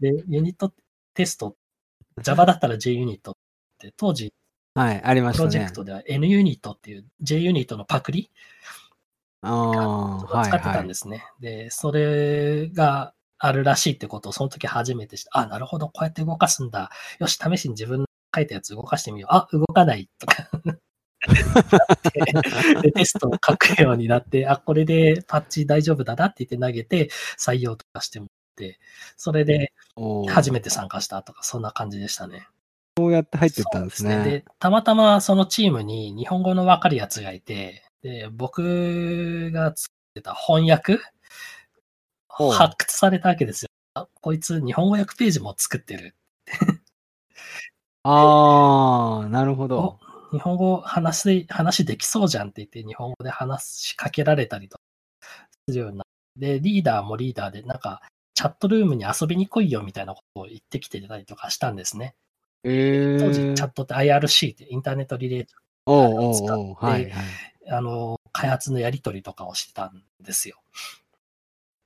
[0.00, 0.72] で、ユニット
[1.14, 1.56] テスト、
[2.22, 3.34] Java だったら JUnit っ
[3.78, 4.32] て、当時
[4.74, 5.72] はい、ありましたねプロジェク。
[5.72, 8.30] トでは NUnit っていう JUnit のパクリ
[9.42, 11.24] ああ、を使ってたんですね。
[11.40, 16.90] で、それがあるらしいってことをその時初めて知って、あ、なるほど、こうやって動かすんだ。
[17.18, 19.34] よし、試しに自分の書いたやつ動かしてみよう。
[19.34, 20.48] あ、動かないとか
[22.82, 28.80] で、テストを書くようになって、あ、これでパッチ大丈夫だなって言って投げて採用とかしてもらって、
[29.16, 29.72] それで
[30.28, 32.48] 初めて参加したとか、そんな感じでしたね。
[32.98, 34.24] そうやって入ってったんですね。
[34.24, 40.98] で、たまたまそのチームに日本語のわかるやつがいて、で、僕が作ってた翻訳
[42.28, 43.68] 発掘されたわけですよ。
[43.94, 46.16] あこいつ日本語訳ページも作ってる。
[48.04, 49.98] ああ、なるほど。
[50.32, 54.82] 日本語話す話できそうじゃんって言って日本語で話しかけられたりとか
[55.68, 56.04] するようになっ
[56.40, 58.00] て、で、リーダーもリーダーでなんか
[58.34, 62.14] チャットルームに遊びに来いよみたいなことを言ってきてたりとかしたんですね。
[62.64, 65.46] ええ当時チャットって IRC ってインターネットリレー
[65.86, 67.24] おうおう使っておうはいはい。
[67.68, 70.60] あの、開発のやり取りとかをしてたんですよ。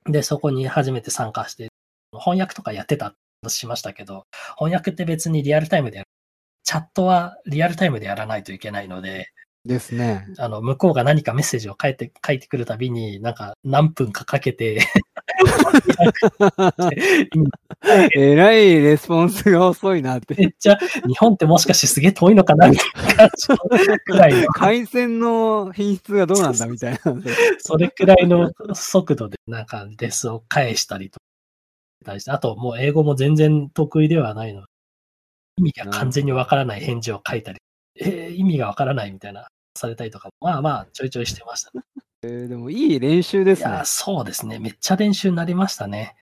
[0.05, 1.69] で、そこに初めて参加して、
[2.13, 3.17] 翻訳とかやってたと
[3.49, 4.25] しましたけど、
[4.57, 6.09] 翻訳って別にリアルタイムでやる。
[6.63, 9.31] チャットはリアルタイムでやらないといけないので、
[9.67, 10.25] ですね。
[10.37, 14.79] あの、向こうが何かメッセージを書いて、書いてくるたびに、なんか何分かかけて
[18.15, 20.33] えらいレスポンスが遅いなって。
[20.35, 26.99] めっちゃ、日本ってもしかしてすげえ遠いのかなみたいな感じのくらいの、回線の品質がどうなんだみたいな。
[27.59, 31.19] それくらいの速度でなんかレスを返したりと
[32.13, 34.67] かして、あともう英語も全然得意ではないので。
[35.57, 37.59] 意味が完全にわからない返事を書いたり、
[37.99, 41.83] えー、意味がわからないみたいな、されたりとか、まあまあ、ちょいちょいしてましたね。
[42.23, 43.85] えー、でもいい練習ですねいや、。
[43.85, 44.59] そうですね。
[44.59, 46.15] めっちゃ練習になりましたね。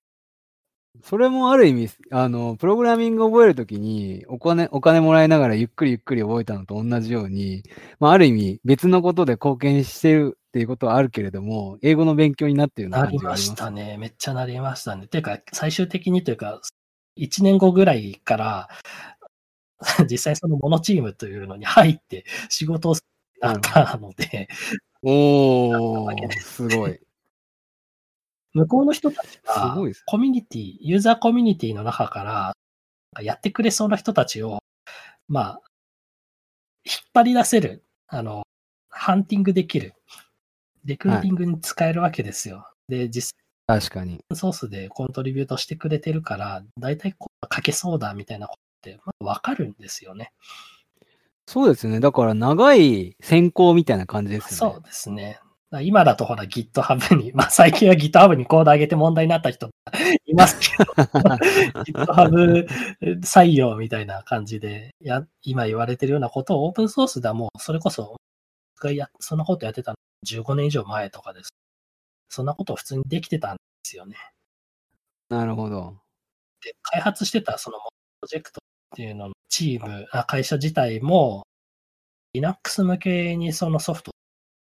[1.03, 7.63] それもある意味、あの、プログラミング覚えるときに、お金、お金もらいながらゆっくりゆっくり覚えたのと同じように、
[7.99, 13.65] まあ、ある意味別のことで貢献してるっていうことはあるけれども、英語の勉強になってるようなな感じがありましりますね。
[13.65, 13.97] たね。
[13.97, 15.05] めっちゃなりましたね。
[15.07, 16.61] ていうか、最終的にというか、
[17.17, 18.69] 1年後ぐらいから、
[20.09, 22.95] 実際そのモノチームというのに入って仕事を
[23.41, 24.47] なったので、
[25.03, 27.01] おー、すごい。
[28.53, 30.03] 向こうの人たちすがごいです。
[30.05, 34.59] コミュニティ、ユーザーコミュニティの中から、やってくれそうな人たちを、
[35.27, 35.61] まあ、
[36.85, 38.43] 引っ張り出せる、あの、
[38.87, 39.93] ハンティングできる、
[40.85, 42.67] レクルーティングに使えるわけですよ。
[42.87, 43.35] で、実
[43.67, 44.19] 確かに。
[44.29, 50.31] 際ソースでコントリビュートしてくれてるから、大体こう書けそうだみたいなことって、まあ、わかるんですよね。
[51.47, 51.99] そうですね。
[51.99, 54.73] だから長い先行みたいな感じですよね。
[54.75, 55.39] そうですね。
[55.71, 59.69] だ今だとほら GitHub に、 まあ最近は GitHub にコード上げて問題になった人
[60.25, 62.67] いますけど、GitHub
[63.21, 68.15] 採用みたいな感じでや、今言われてるようなことをオープンソースではもうそれこそ、
[68.75, 71.49] 僕がやそんなことやってたの15年以上前とかです。
[72.29, 74.17] そんなことを普通にできてたんですよね。
[75.29, 75.95] なるほど。
[76.63, 77.83] で、開発してたそのプ
[78.23, 78.59] ロジェクト
[78.93, 81.43] っていうののチーム、あ会社自体も
[82.33, 84.11] Linux 向けにそのソフト、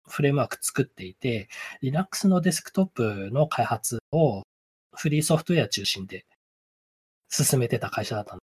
[0.08, 1.48] フレームワーク作っていて、
[1.82, 4.44] Linux のデスクトップの開発を
[4.94, 6.26] フリーソフトウェア中心で
[7.30, 8.44] 進めてた会社だったんで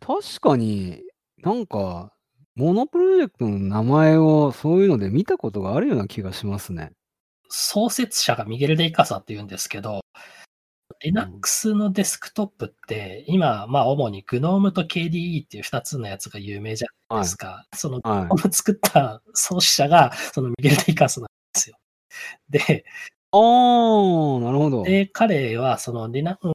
[0.00, 1.02] 確かに
[1.42, 2.12] なんか、
[2.54, 6.92] モノプロジェクトの名前をそういうので見たことがあるような気がしますね。
[7.48, 10.00] 創設者がミゲル・デイカサって言うんですけど、
[11.02, 17.66] Linux のデスクトップって、今、まあ主に GNOME と KDE っていう二つのやつが有名じゃないですか。
[17.74, 21.76] そのは GNOME 作った創始者が、そのミゲル・デイカスなんですよ。
[22.50, 22.62] で、い。
[23.32, 24.82] あー、なるほど。
[24.82, 26.52] で、彼はその Linux、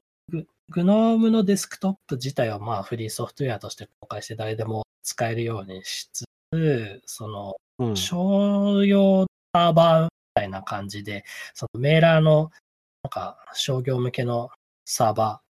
[0.70, 12.50] GNOME のデスクトップ自体はまあフリーソフトウェアとして公開して誰でも使えるようにしつつ、そのうん、商用サーバーみたいな感じで、そのメーラーの
[13.02, 14.50] なんか商業向けの
[14.84, 15.48] サーバー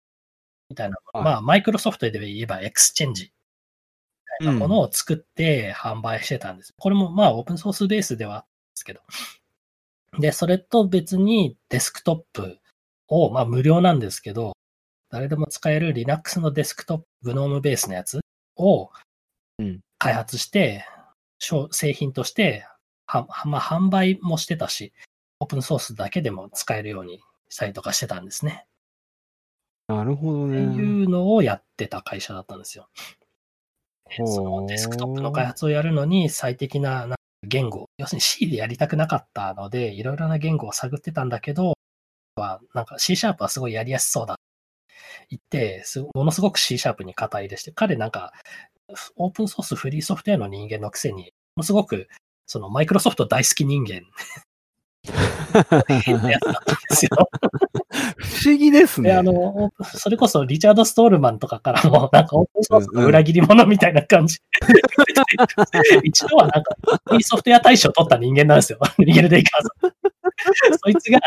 [0.68, 3.32] みたいな、はいまあマイクロソフトで言えば Exchange
[4.40, 6.74] みたいなものを作って販売してたんです。
[6.78, 8.46] これもまあオープンソースベースではで
[8.76, 9.00] すけど。
[10.18, 12.58] で、それと別にデスクトップ
[13.08, 14.52] を、まあ無料なんですけど、
[15.10, 18.20] 誰でも使える Linux のデスクトップ、GNOME ベースのやつ
[18.56, 18.90] を
[19.58, 20.86] うん開発して、
[21.38, 22.66] 商製品として
[23.06, 24.92] は、はまあ、販売もしてたし、
[25.40, 28.66] オープンソースだけでも使えるようにしたりとかしてたんですね。
[29.88, 30.74] なるほどってね。
[30.74, 32.88] いうのをやってた会社だったんですよ。
[34.26, 37.08] そのデスクトップの開発をやるのに最適な
[37.42, 41.74] 言語、要するに C でやりたくなかったので、いろいろな言語を探ってたんだけど、
[42.36, 44.36] はなんか C シャープはすごいやりやすそうだ。
[44.36, 44.49] 言
[45.36, 48.32] って、すものすごく C シャープに肩入れして、彼なんか、
[49.16, 52.08] オープンソースフリーソフトウェアの人間のくせに、ものすごく、
[52.46, 54.02] そのマイクロソフト大好き人間
[56.18, 57.10] のやつだったんですよ。
[58.16, 59.10] 不思議ですね。
[59.10, 64.38] で、あの、それこそリチャード・ストールマンとかからも、なんかオープンソースの裏切り者みたいな感じ。
[66.04, 66.74] 一度はなんか、
[67.06, 68.78] フリーソフトウェア大賞を取った人間なんですよ。
[68.98, 70.09] ミゲル・デイカーさん。
[70.82, 71.20] そいつが、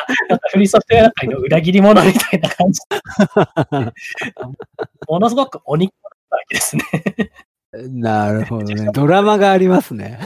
[0.51, 2.99] フリーソフトウェア界の裏切り者みたいな感じで、
[5.07, 6.83] ものすごく鬼っ子だったわけですね。
[7.89, 8.85] なるほどね。
[8.93, 10.19] ドラマがありますね。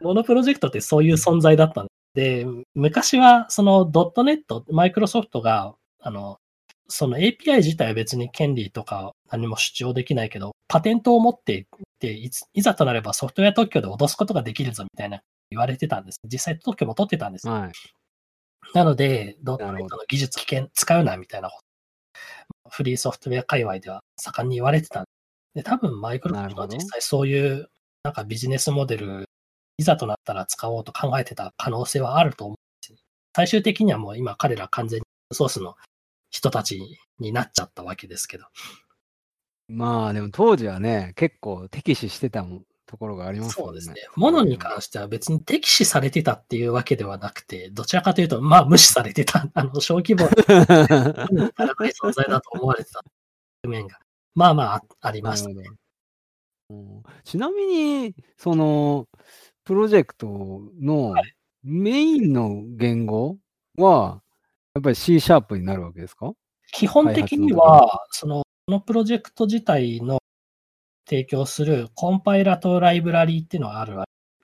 [0.00, 6.38] モノプロジェクトってそういう存在だったんで、昔はそのドットネット、マイクロソフトが、あの、
[6.88, 11.66] その API 自体は別に権利とか何も主張できないけど、パテントを持ってい
[12.00, 15.22] て、いざとなればソフトウェア特許で脅すことができるぞみたいな
[15.52, 16.20] 言われてたんです。
[16.24, 17.48] 実際特許も取ってたんです。
[17.48, 17.72] はい。
[18.74, 21.60] なので、ドットネットの技術危険使うなみたいなこ
[22.64, 25.04] とフリーソフトウェア界隈では盛んに言われてたん
[25.54, 27.68] で、多分マイクロソフトは実際そういう
[28.02, 29.28] なんかビジネスモデル、
[29.78, 33.04] いざとなったら使おうと考えてた可能性はあると思うんです。
[33.36, 35.76] 最終的にはもう今彼ら完全にソースの
[36.30, 38.46] 人たちになっちゃったわけですけど。
[39.68, 42.62] まあでも当時はね、結構敵視してたも
[42.92, 43.94] ところがありますそうですね。
[44.16, 53.02] ものに関しては別に敵視されてたっていうわけではなくて、どちらかというと、まあ無視されてた、 あの、小規模な高 い存在だと思われてた
[53.66, 53.98] 面が、
[54.34, 55.64] まあまあありましたね。
[57.24, 59.08] ちなみに、その、
[59.64, 61.14] プロジェクトの
[61.62, 63.38] メインの言語
[63.78, 64.20] は、
[64.74, 66.34] やっぱり C シャープになるわけですか？
[66.72, 70.18] 基本的には、その、このプロジェクト自体の
[71.06, 73.96] 提供するコンパイラとライブラリーっていうのがある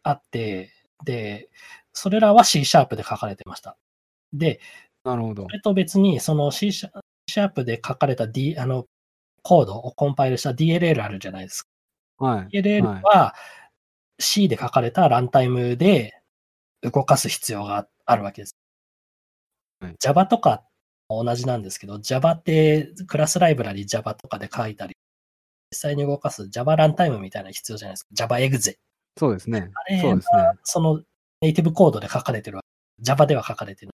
[0.02, 0.72] あって、
[1.04, 1.48] で、
[1.92, 3.76] それらは C シャープで書かれてました。
[4.32, 4.60] で、
[5.04, 5.44] なるほど。
[5.44, 8.86] それと別に、その C シャープで書かれた D、あの、
[9.42, 11.68] コードをコンパイルした DLL あるじゃないですか。
[12.18, 12.60] はい。
[12.60, 13.34] DLL は
[14.18, 16.20] C で書かれたランタイムで
[16.82, 18.56] 動かす必要があるわけです。
[19.80, 20.64] はい、Java とか
[21.08, 25.07] 同じなんですけど、Java ってクラスライブラリ Java とかで書いたり、実
[25.72, 28.08] 際に動かす Java ランタイムみたいな必要じゃないですか。
[28.12, 28.76] Java exe。
[29.16, 29.70] そうですね。
[29.74, 30.42] あれそうですね。
[30.62, 31.02] その
[31.40, 33.04] ネイティブコードで書かれてるわけ。
[33.04, 33.92] Java では書かれてる。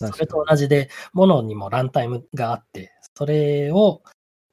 [0.00, 4.02] それと同じで、ものにもランタイムがあって、それを、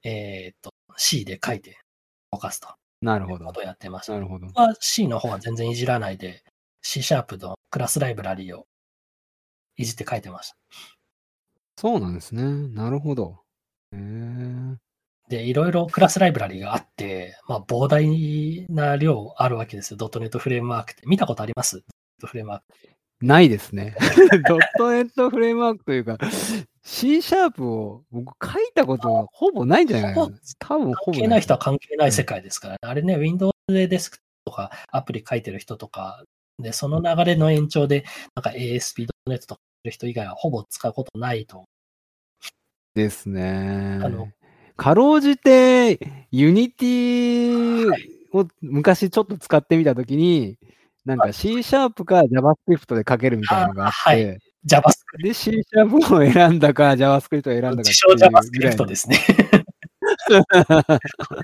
[0.04, 1.78] えっ、と、C で書いて
[2.32, 2.68] 動かすと。
[3.02, 3.46] なるほど。
[3.46, 4.14] ことをやってました。
[4.14, 4.48] なるほど。
[4.48, 6.44] は C の方は全然いじらないで、
[6.82, 8.66] C シャープのクラスライブラリーを
[9.78, 10.58] いじって書いてました。
[11.78, 12.44] そうなんですね。
[12.70, 13.42] なるほど。
[13.92, 13.98] へ
[15.30, 19.98] で、いろいろクラスライブラリーがあって、まあ、膨大な量あるわけですよ。
[19.98, 21.02] ドットネットフレームワークって。
[21.06, 21.78] 見たことあります？
[21.78, 21.84] ドッ
[22.22, 22.66] トフレームワーク。
[23.22, 23.96] ないですね。
[24.48, 26.18] ドットネットフレームワークというか、
[26.84, 30.38] C シャープを僕書いたことはほぼないんじゃないかな。
[30.60, 32.80] 多分ほぼ関係ない人は関係ない世界ですからね。
[32.82, 36.24] あれね、Windows でデスクとかアプリ書いてる人とか、
[36.60, 38.06] で、その流れの延長で、
[38.36, 41.66] なんか ASP.NET とかやる人以外はほぼ使うことないと。
[42.94, 44.00] ですね。
[44.04, 44.30] あの、
[44.78, 47.92] かろうじて、 Unity
[48.34, 50.58] を昔ちょっと使ってみたときに、
[51.06, 55.24] なんか C シャープか JavaScript で書けるみたいなのがあって、はい、JavaScript。
[55.24, 59.20] で、C シャープを選んだか JavaScript を選んだか自称 JavaScript ですね。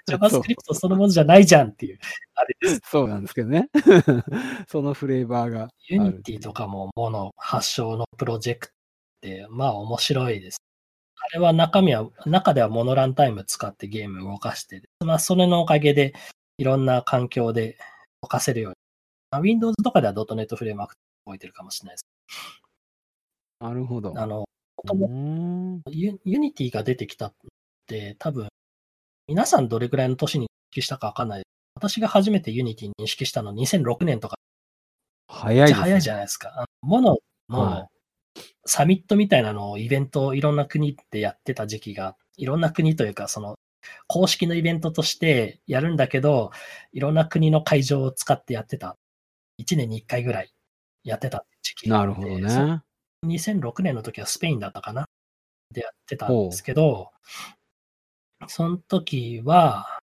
[0.10, 2.00] JavaScript そのものじゃないじゃんっていう、
[2.36, 2.82] あれです。
[2.86, 3.70] そうなんですけどね。
[4.68, 5.70] そのフレーバーが。
[5.88, 8.74] Unity とかも Mono 発祥のプロジェクト
[9.22, 10.58] で、まあ面白いです。
[11.24, 16.14] あれは中身は、中では Mono ランタイム使ってゲーム動かして、まあそれのおかげで
[16.58, 17.78] いろんな環境で
[18.22, 18.76] 動かせるように。
[19.30, 20.96] まあ、Windows とかでは .NET フレームワーク
[21.26, 22.06] 動いてるかもしれないです。
[23.60, 24.14] なるほど。
[24.18, 24.48] あの、も
[24.86, 27.34] ともと Unity が出てきたっ
[27.86, 28.50] て多分、
[29.28, 31.44] 皆さんどれくらいの年に認識したかわかんない。
[31.76, 34.38] 私が初めて Unity 認識したの2006年とか。
[35.28, 36.66] 早いね、早いじゃないですか。
[36.82, 37.18] Mono
[37.50, 37.88] の
[38.66, 43.56] サミットみたいなのをイベントをいろんな国でやってた時期が、いろんな国というか、その
[44.08, 46.52] 公式のイベントとしてやるんだけど、
[46.94, 48.98] いろんな国の会場を使ってやってた。
[49.60, 50.52] 1年に1回ぐらい
[51.04, 52.82] やってた時期なるほどね。
[53.26, 55.08] 2006年の時はスペインだったかな
[55.72, 57.12] でやってたんですけど、
[58.48, 60.00] その時は、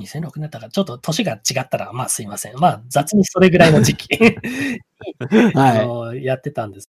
[0.00, 2.58] 2006年だったから、ちょっと年が違ったら、まあすいません。
[2.58, 4.08] まあ雑にそれぐらいの時期
[5.54, 6.90] はい、やってたんです。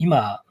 [0.00, 0.42] 今、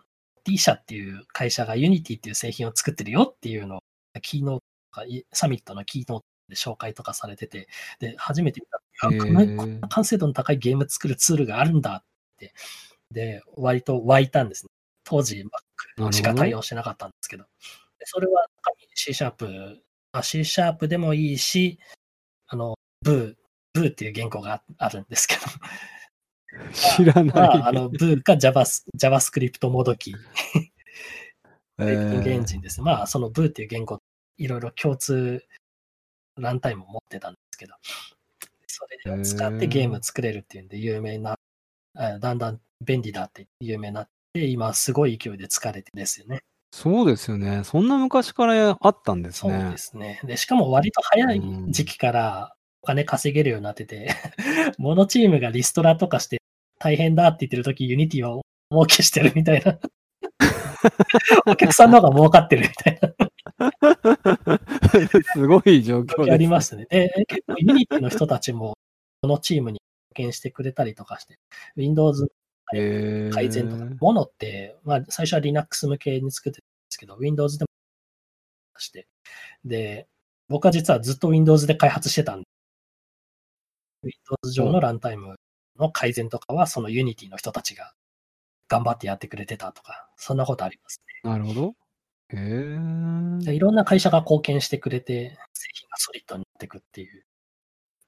[0.44, 3.80] T 社っていう会社が Unity っていう製品を作ってるよっていうのを、
[4.22, 7.68] キーノートサミットのキーノートで紹介とかされてて、
[8.00, 12.04] で、初めて見た、こんな完成度の高いゲーム作るツールがあるんだっ
[12.38, 12.54] て、
[13.12, 14.70] で、割と湧いたんですね。
[15.04, 15.44] 当時
[15.98, 17.46] Mac しか対応してなかったんですけど。
[18.04, 18.46] それは
[18.94, 19.82] C シャープ、
[20.22, 21.80] C シャープでもいいし、
[22.48, 23.36] あの、ブー、
[23.74, 25.42] ブーっていう言語があるんですけど。
[26.74, 27.26] 知らない。
[27.26, 28.64] まあ、あの、ブーか Java
[28.98, 30.16] JavaScript もどき。
[31.80, 32.82] えー、エンジンです。
[32.82, 34.00] まあ、そのブーっていう言語、
[34.38, 35.46] いろいろ共通
[36.38, 37.76] ランタイムを持ってたんですけど、
[38.68, 41.38] それを使ってゲーム作れるっていうんで有名な、
[41.96, 46.44] だんだん便利だって有名になって、今すごい勢いで使われてですよね。
[46.72, 47.64] そうですよね。
[47.64, 49.60] そんな昔からあったんですね。
[49.60, 50.22] そうですね。
[50.24, 54.10] で、しかも割と早い時期からお金稼げるようになってて、
[54.78, 56.39] Mono チームがリストラとかして
[56.80, 59.78] 大変だって言ってるとき、 Unity は儲けしてるみたいな。
[61.46, 63.14] お客さんの方が儲かってるみたいな。
[65.34, 66.86] すごい状況です、ありますね。
[66.90, 68.78] で、結構 Unity の人たちも、
[69.22, 71.38] このチームに貢献してくれたりとかして、
[71.76, 72.32] Windows
[73.34, 77.68] 改善とか、 Mono って、まあ、最初は Linux 向けに作ってたんですけど、Windows でも
[78.80, 79.08] して、
[79.66, 80.08] で、
[80.48, 82.46] 僕は実はずっと Windows で開発してたんで、
[84.04, 85.36] Windows 上のランタイム
[85.80, 87.94] の改善とかは、その Unity の人たちが
[88.68, 91.30] 頑張ってやってくれてたとか、そんなことありますね。
[91.30, 91.76] なるほど。
[92.30, 93.54] へえ。
[93.54, 97.24] いろんな会社が貢献してくれて、製品がソリッドになっていくっていう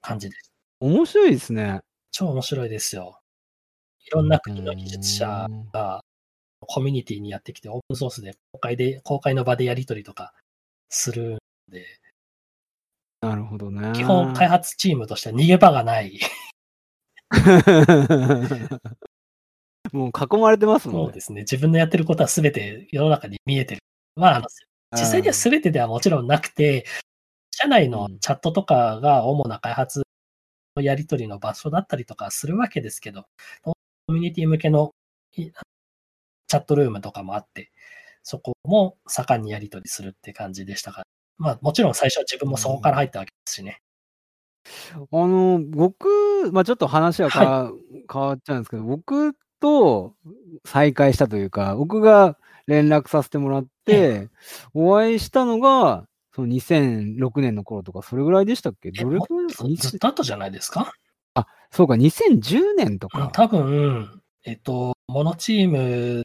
[0.00, 0.52] 感じです。
[0.80, 1.80] 面白いですね。
[2.12, 3.20] 超面白いですよ。
[4.06, 6.04] いろんな国の技術者が
[6.60, 10.32] コミュニティにやってきて、オープンソースで公開で、公開の場でやり取りとか
[10.88, 11.38] するん
[11.70, 11.84] で、
[13.22, 13.92] なるほどね。
[13.94, 16.18] 基本開発チームとしては逃げ場がない。
[19.92, 21.04] もう囲まれてますもんね。
[21.06, 21.40] そうですね。
[21.42, 23.80] 自分のやってることは全て世の中に見えてる。
[24.16, 24.42] まあ、
[24.92, 26.84] 実際には全てではもちろんなくて、
[27.50, 30.02] 社内のチャットとかが主な開発
[30.76, 33.26] のやり取りの場所だったりとかするわけですけど、
[33.62, 33.74] コ
[34.08, 34.94] ミュニティ向けの
[35.36, 37.72] いチャットルームとかもあって、
[38.22, 41.04] そこも盛んにやり取りするって感じでしたから。
[41.38, 43.80] まあもちろん最初は自分もそこから入ったわけですしね。
[44.94, 46.06] あの、僕、
[46.52, 47.72] まあちょっと話はか、
[48.12, 50.14] 変わっちゃうんですけど、僕と
[50.64, 52.36] 再会したというか、僕が
[52.66, 54.28] 連絡させてもらって、
[54.74, 58.88] お会いしたのが、その2006年の頃とか、それぐらいでしたっけ？
[58.88, 60.92] えどれくらいずずっと後じゃないですか？
[61.70, 63.24] そうか、2010年とか。
[63.24, 66.22] うん多分、えっと、モノチーム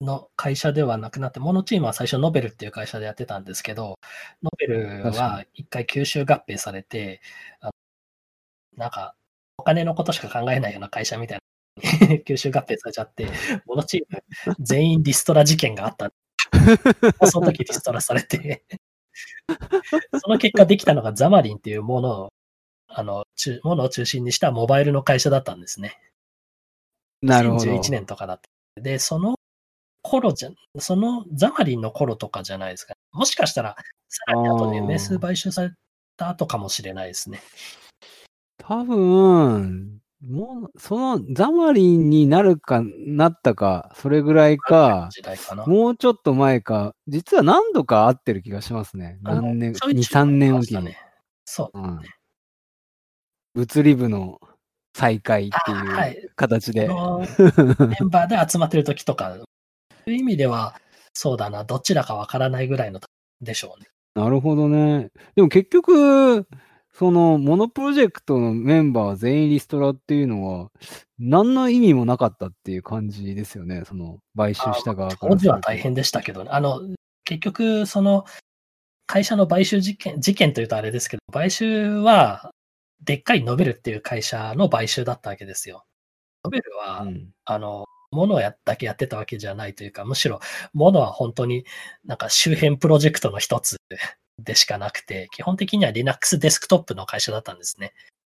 [0.00, 3.98] の会社ではなくなって、モノチームは最初ノベルっていう会社でやってたんですけど、
[4.42, 7.20] ノベルは一回吸収合併されて、
[7.60, 7.72] あの
[8.76, 9.14] なんか、
[9.58, 13.26] お金のことしか考えないような会社みたいな、 吸収合併されちゃって、
[13.64, 14.22] モノチーム
[14.60, 16.12] 全員リストラ事件があった。
[17.30, 18.64] その時リストラされて、
[20.20, 22.32] その結果できたのがザマリンっていうものを、
[22.88, 25.98] あの、中ものを中心にしたモバイルの会社だったんですね。
[27.22, 27.64] なるほど。
[27.64, 28.82] 2011年とかだった。
[28.82, 29.35] で、その
[30.06, 32.94] 頃じゃ、そのザマリンの頃とかじゃないですか。
[33.12, 33.76] もしかしたら、
[34.08, 35.70] さらに後で MS 買収され
[36.16, 37.40] た後かもしれないですね。
[38.58, 45.10] 多分、もう、そのザマリンになるか、なったか、それぐらいか、
[45.46, 45.66] かな。
[45.66, 49.18] もうちょっと前か、実は何度か会ってる気がしますね。
[49.22, 50.76] 何年、ちょい2、ちょい3年おきに。
[50.78, 51.06] ありましたね。
[51.44, 51.78] そう。
[51.78, 52.00] うん。
[53.54, 54.40] 物理部の
[54.94, 56.88] 再会っていいう形で。
[56.88, 57.18] この
[57.86, 59.36] メンバーで集まってる時とか、
[60.06, 60.80] そういう意味では、
[61.14, 63.00] そうだな、どちらかわからないぐらいの
[63.40, 63.88] でしょうね。
[64.14, 65.10] なるほどね。
[65.34, 66.46] でも結局、
[66.92, 70.70] その、モノプロジェクトのメンバー全員リストラっていうのは、
[71.18, 73.82] 何の意味もなかったっていう感じですよね。
[73.84, 76.50] その、買収した側から当時は大変でしたけどね。
[76.52, 76.82] あの、
[77.24, 78.24] 結局、その、
[79.06, 82.52] 会社の買収事件、事件というとあれですけど、買収は、
[83.04, 85.84] でっかいノベルっていう会社の買収だったわけですよ。
[86.44, 87.86] ノベルは、うんあの、
[88.16, 90.40] ものをやだけやってたわけじゃないというか、むしろ、
[90.72, 91.64] ものは本当に
[92.04, 93.76] なんか周辺プロジェクトの一つ
[94.42, 97.92] でしかなくて、基本的には Linux デスクトップの会社だったんですね。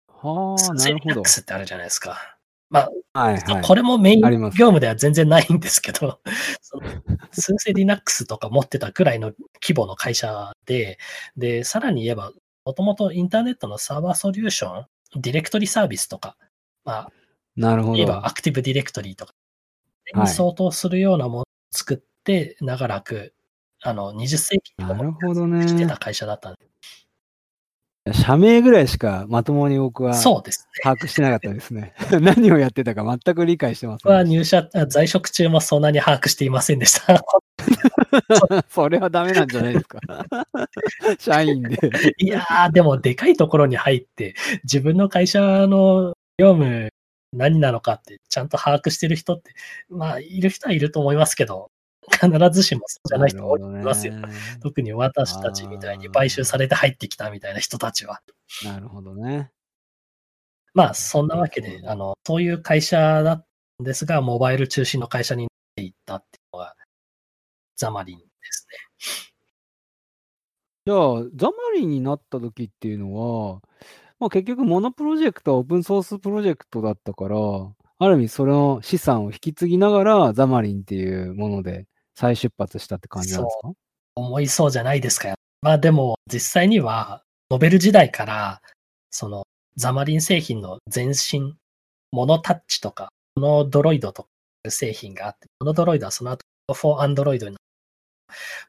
[0.09, 1.15] はあ、なるほど。
[1.17, 2.39] Linux ってあるじゃないですか。
[2.71, 3.63] まあ、はいはい。
[3.63, 6.21] これもメイン業務では全然ないんですけど、
[6.63, 6.89] その
[7.33, 10.99] スーセ Linux とか持ってたくらいの規模の会社で、
[11.37, 12.33] で、さらに言えば、
[12.65, 14.87] もともとインターネットのサーバーソリューション、
[15.21, 16.37] ディレクトリサービスとか、
[16.85, 17.13] まあ、
[17.57, 17.95] なるほど。
[17.95, 19.42] 言えばアクティブディレクトリとか、はい
[20.15, 23.35] に相当するようなものを作って、長らく、
[23.83, 26.73] あの、20世紀になるほどねしてた会社だったんで、
[28.11, 30.81] 社名ぐらいしかまともに僕はそうですね。
[30.83, 31.95] 把握してなかったですね。
[32.21, 34.29] 何をやってたか全く理解してませ僕はん。
[34.29, 37.23] 入社、あ在職中もそんなに把握していませんでした。
[38.69, 40.01] それはダメなんじゃないですか。
[41.21, 41.79] 社員で。
[42.19, 44.35] いやー、でもでかいところに入って、
[44.65, 46.92] 自分の会社の業務
[47.33, 49.55] 何なのかってちゃんと把握してる人って、
[49.89, 51.71] まあ、いる人はいると思いますけど、
[52.11, 54.15] 必ずしもそうじゃない人多いと思いますよ。
[54.63, 58.21] 特に私たちみたいに買収されて入ってきたみたいな人たちは。
[58.65, 59.51] なるほどね。
[60.75, 63.47] まあ、そんなわけで、あの、そういう会社だっ
[63.79, 66.75] たんですが、モバイル中心の会社になっていったっていうのが、
[67.77, 69.33] ザマリンですね。
[70.87, 73.61] じゃあ、ザマリンになった時っていうのは、
[74.23, 77.37] まあ、結局、モノプロジェクトはオープンソースプロジェクトだったから、
[77.99, 83.73] ある意味その資産を引き継ぎながら、ザマリンっていうもので再出発したって感じなんですか？
[84.15, 85.35] 思いそうじゃないですか。
[85.61, 88.63] まあでも、実際には、ノベル時代から、
[89.11, 89.43] その、
[89.75, 91.57] ザマリン製品の前身、
[92.13, 94.29] モノタッチとか、モノドロイドとか
[94.69, 97.57] 製品があって、モノドロイドはその後、フォーアンドロイドに、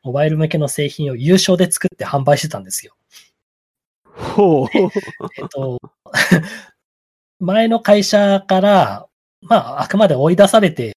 [0.01, 2.95] モバイル向けの製品を有償で作って販売してたんですよ。
[4.16, 4.68] ほう。
[5.38, 5.80] えっと、
[7.39, 9.07] 前の会社から、
[9.41, 10.95] まあ、あくまで追い出されて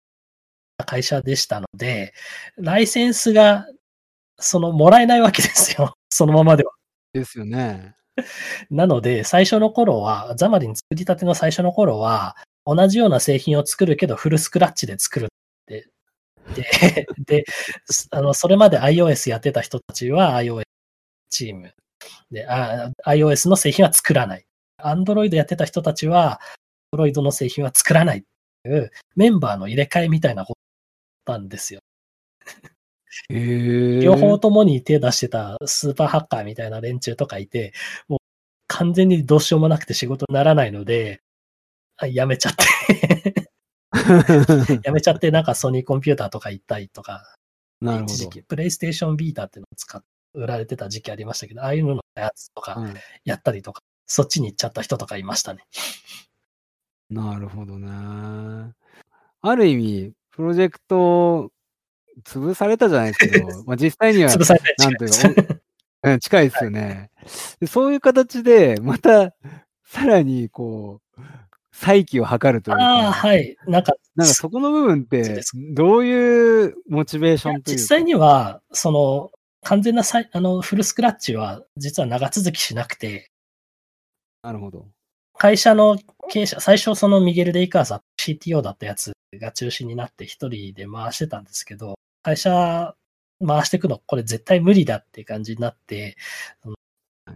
[0.77, 2.13] た会社でしたので、
[2.57, 3.67] ライセンスが、
[4.39, 5.95] その、もらえないわけですよ。
[6.11, 6.73] そのままでは。
[7.13, 7.95] ですよね。
[8.71, 15.29] なので、最初の頃は、ザマリン作りたての最初の頃は、同じような製品を作るけど、フルスクラッチで作るっ
[15.67, 15.89] て。
[16.55, 17.45] で、で、
[17.87, 20.63] すあの、それまで iOS やってた人たちは iOS
[21.31, 21.73] チーム。
[22.31, 24.47] で、あ iOS の製品は作らない。
[24.79, 26.39] アンドロイドやってた人たちは、アン
[26.93, 28.23] ドロイドの製品は作らないっ
[28.63, 30.55] ていうメンバーの入れ替えみたいなこ
[31.25, 31.81] となんですよ。
[33.31, 37.73] へー 両方ともに手出してたスーパーハッカーみたいな連中とかいて、
[38.09, 38.19] もう
[38.69, 41.23] 完全にどうしようもなくて仕事にならないので、
[41.97, 43.51] あやめちゃって、
[44.85, 47.37] やめちゃってなんかソニーコンピューターとか行ったりとか、
[47.81, 48.13] なるほど。
[48.13, 50.07] 一時期、プレイステーションビータってのを使って
[50.37, 52.93] 売られてた時期ありましたけど、ああいうののやつとかはい
[53.25, 55.65] やったりとか、そっちに行っちゃった人とかいましたね。
[57.11, 58.73] なるほどね。
[59.43, 61.51] ある意味、プロジェクト
[62.25, 65.61] 潰されたじゃないですけど、 まあ実際には潰なんていうか
[66.13, 67.11] うん近いですよね、
[67.61, 67.67] で。
[67.67, 69.35] そういう形で、また、
[69.85, 71.21] さらに、こう、
[71.73, 73.57] 再起を図るというああ、か、はい。
[73.67, 77.81] なんか、なんかそこの部分ってどういうモチベーションというか？
[77.83, 79.31] 実際には、その、
[79.67, 83.33] 完全なさいあのフルスクラッチは実は長続きしなくて、
[84.43, 84.87] なるほど。
[85.37, 85.99] 会社の
[86.31, 92.95] 経営者、最初そのミゲル・デイカーザ CTO だったやつが中心になって一人で回してたんですけど、会社
[93.45, 96.17] 回していくのこれ絶対無理だっていう感じになって、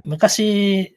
[0.04, 0.96] 昔、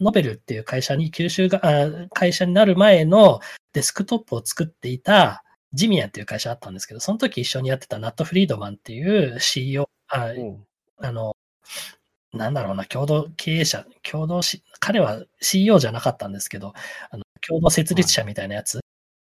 [0.00, 3.38] ノベルっていう会社に吸収が、あ会社になる前の
[3.72, 10.66] デスクトップを作っていたジミアンっていう会社あったんですけど、その時一緒にやってたナット・フリードマンっていう CEO、あおう
[10.98, 11.36] あの、
[12.32, 16.74] なんだろうな、共同経営者、共同し、彼は CEO じゃなかったんですけど、
[17.10, 18.80] あの共同設立者みたいなやつ、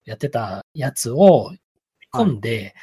[0.06, 1.52] やってたやつを
[2.14, 2.76] 込んで、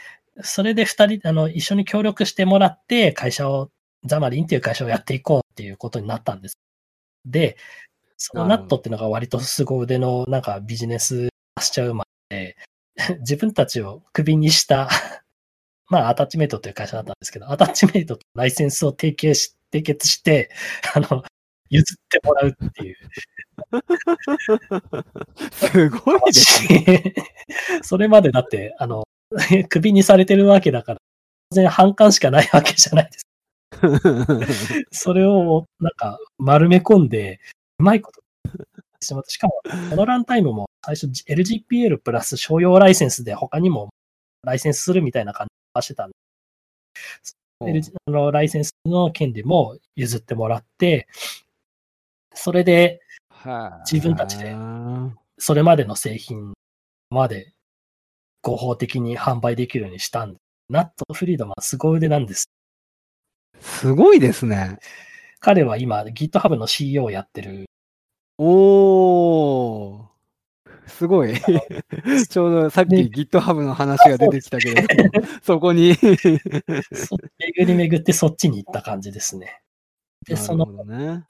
[0.42, 3.70] それで二人、あの、一緒に協力してもらって、会社を、
[4.04, 6.58] ザマリンっていう会社をやっていこうっていうことになったんです。
[7.26, 7.56] で、
[8.18, 11.28] そのナットっていうのが割と凄腕のなんかビジネス
[11.60, 12.56] しちゃうまで、
[13.20, 14.88] 自分たちをクビにした、
[15.88, 20.50] まあ、アタッチメイトという会社だったんですけど、アタッチメイトとライセンスを提携し、締結して、
[20.94, 21.24] あの、
[21.70, 22.96] 譲ってもらうっていう。
[25.52, 27.14] すごいですね。
[27.82, 29.04] それまでだって、あの、
[29.68, 30.98] クビにされてるわけだから、
[31.50, 33.26] 当然反感しかないわけじゃないです。
[34.90, 37.40] それを、なんか、丸め込んで、
[37.78, 38.22] うまいこと
[39.00, 39.52] ししかも、
[39.90, 43.90] このランタイムも最初 LGPL プラス商用ライセンスで他にも
[44.42, 45.46] ライセンスするみたいな感
[45.82, 46.16] してたんで、
[47.60, 51.08] LG あのライセンスの権利も譲ってもらって、
[52.34, 53.00] それで
[53.90, 56.54] 自分たちではそれまでの製品
[57.10, 57.52] まで
[58.42, 62.48] 合法的に販売できるようにしたんで、ナット・フリードマン凄腕なんです。
[63.54, 64.78] あすごいですね。
[65.40, 67.66] 彼は今 GitHub の CEO をやってる。
[68.38, 70.15] おー。
[70.86, 71.34] すごい。
[72.28, 75.94] ちょうどさっき GitHub の話が出てきたけれども、 そこに。
[75.94, 79.60] そ巡り巡ってそっちに行った感じですね。
[80.26, 80.66] で、その。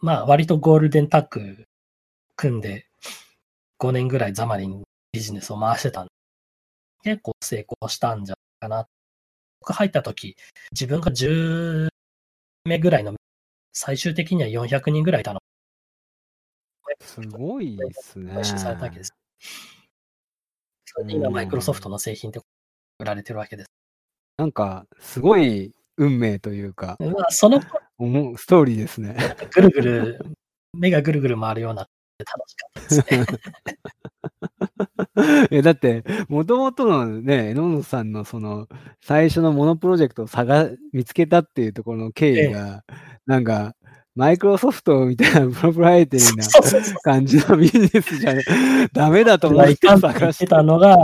[0.01, 1.67] まあ割とゴールデンタッグ
[2.37, 2.87] 組んで
[3.79, 6.11] 5年ぐらいザマリンビジネスを回してたんで、
[7.03, 8.89] 結構成功したんじゃないかな。
[9.61, 10.37] 僕入った時、
[10.73, 11.89] 自分が10
[12.65, 13.15] 名ぐらいの、
[13.73, 15.41] 最終的には400人ぐらいいたの。
[17.01, 18.33] すごいですね。
[18.33, 19.13] 買収されたわけです。
[20.85, 22.41] それで今、うんマイクロソフトの製品って
[22.99, 23.71] 売られてるわけです。
[24.39, 29.17] なんか、すごい運命というか、まあ、そのストーリーですね。
[29.55, 30.27] ぐるぐる、
[30.75, 33.39] 目がぐるぐる回るような楽しかったですね。
[35.51, 38.69] えだって、もともとのね、榎本さんのその、
[39.01, 42.85] 最初のモノプロジェクトを探、見つけたっていうところの経緯が、
[43.27, 43.75] なんか、
[44.17, 47.01] マイクロソフトみたいなプロプライテリーな。
[47.03, 48.43] 感じのビジネスじゃね、
[48.93, 50.97] ダメだと思って探してってたのが、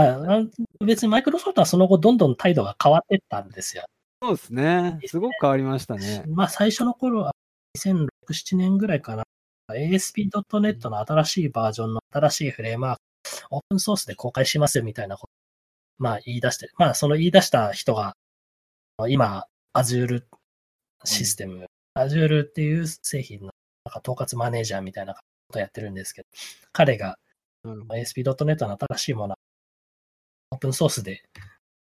[0.85, 3.85] 別にマイクロソフトはその後どんどん態度が変わってったんですよ。
[4.21, 4.99] そうですね。
[5.05, 6.23] すごく変わりましたね。
[6.27, 7.33] まあ最初の頃は
[7.77, 9.23] 2006、7年ぐらいかな。
[9.71, 13.01] ASP.NET の新しいバージョンの新しいフレームワーク、
[13.51, 15.31] オープンソースで公開しますよみたいなこと、
[15.99, 18.15] まあ言い出して、まあその言い出した人が、
[19.07, 19.45] 今、
[19.75, 20.23] Azure
[21.05, 23.45] システム、Azure っていう製品の
[23.85, 25.21] なんか統括マネージャーみたいなこ
[25.51, 26.27] とをやってるんですけど、
[26.71, 27.17] 彼が
[27.65, 29.35] ASP.NET の新しいもの、
[30.51, 31.23] オープンソースで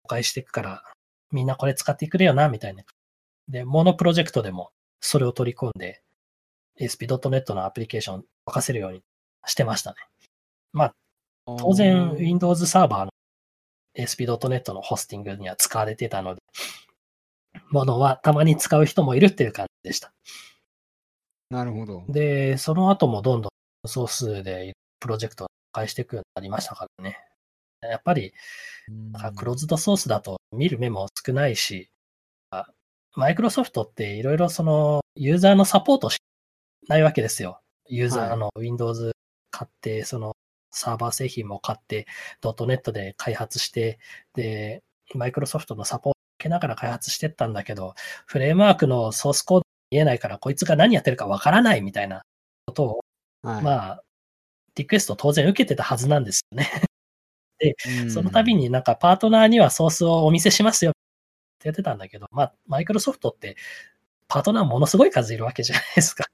[0.02, 0.82] 公開していくから、
[1.30, 2.84] みんなこれ使ってくれよな、みたいな。
[3.48, 6.02] で、モノプロジェクトでもそれを取り込んで、
[6.80, 9.02] ASP.NET のアプリケーションを任せるように
[9.46, 9.96] してましたね。
[10.72, 10.94] まあ、
[11.46, 13.10] 当然、Windows サーバーの
[13.96, 16.42] ASP.NET のホスティングには使われてたので、
[17.70, 20.12] ものはたまに使う人もいるっていう感じでした。
[21.50, 22.04] なるほど。
[22.08, 27.18] で、その後もどんどんソースでプロジェクトを返していくようになりましたからね。
[27.82, 28.32] やっぱり、
[29.36, 31.90] クローズドソースだと見る目も少ないし、
[33.14, 36.18] マイクロソフトっていろいろそのユーザーのサポートし
[36.88, 37.60] ないわけですよ。
[37.86, 39.12] ユーザー、はいあの Windows
[39.50, 40.34] 買って、その
[40.70, 42.06] サーバー製品も買って、
[42.40, 43.98] ドットネットで開発して、
[44.34, 44.82] で、
[45.14, 47.94] マイクロソフトのサポートを受けながら開発してったんだけど、
[48.26, 49.61] フレームワークのソースコード
[49.92, 52.22] 見えないから、こいつが何やってるかわからないみたいな
[52.66, 53.04] ことを、
[53.42, 53.62] はい。
[53.62, 54.02] まあ、
[54.74, 56.66] リクエスト当然受けてたはずなんですよね。
[58.02, 60.94] うんその度になんかパートナーにはソースをお見せしますよっ
[61.60, 63.56] てやってたんだけど、まあ、マイクロソフトって
[64.26, 66.24] パートナーものすごい数いるわけじゃないですか。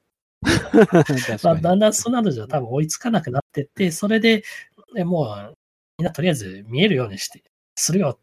[0.43, 1.55] 確まあ。
[1.57, 4.43] だんだんそんなのじゃ多分追いつかなくなってって、それで、
[4.97, 5.55] えもう、
[5.99, 7.43] みんなとりあえず見えるようにして、
[7.75, 8.19] するよ、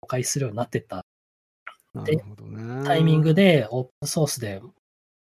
[0.00, 1.04] 公開するようになってった
[2.02, 2.84] なるほどね。
[2.84, 4.60] タイミングでオープンソースで、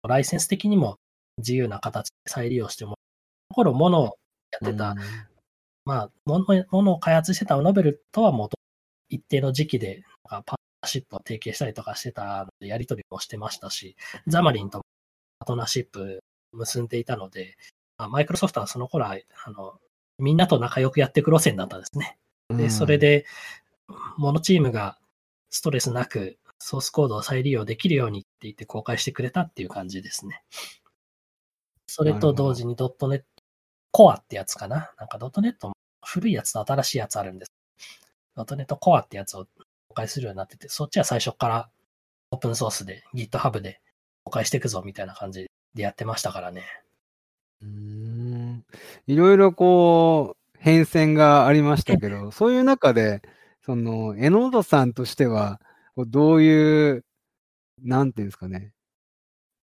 [0.06, 0.96] ライセンス的にも
[1.38, 2.96] 自由な形で再利用しても、
[3.48, 4.18] ところものを
[4.52, 4.98] やってた、うん
[5.84, 8.48] まあ、ものを開発してたノベルとはもう
[9.08, 13.96] 一定の時期でパートナーシップを提携したりとかしてたので、やり取りもしてましたし、
[14.26, 14.84] ザマリンとも
[15.40, 16.20] パートナーシップ
[16.52, 17.56] 結んでいたので、
[17.98, 19.78] まあマイクロソフトはその頃は、あの、
[20.18, 22.16] みんなと仲良くやっていく路線だったんですね。
[22.50, 23.26] で、それ、で、
[24.16, 24.98] モノチームが
[25.50, 30.42] ストレスなくソースコードを再利用できるようにって言って公開してくれたっていう感じですね。
[31.86, 33.24] それと同時にドットネット
[33.90, 34.92] コアってやつかな？
[34.98, 35.74] なんかドットネットも
[36.04, 37.52] 古いやつと新しいやつあるんです。
[38.34, 39.46] ドットネットコアってやつを
[39.88, 41.68] 公開するようになってて、そっちは最初から
[42.30, 43.80] オープンソースで GitHub で
[44.24, 46.62] 公開していくぞみたいな感じでやってましたからね。
[47.62, 48.64] うーん
[49.06, 53.22] いろいろこう、変遷がありましたけど、そういう中で、
[53.64, 55.60] その、榎本さんとしては、
[55.96, 57.04] こうどういう、
[57.82, 58.72] なんていうんですかね、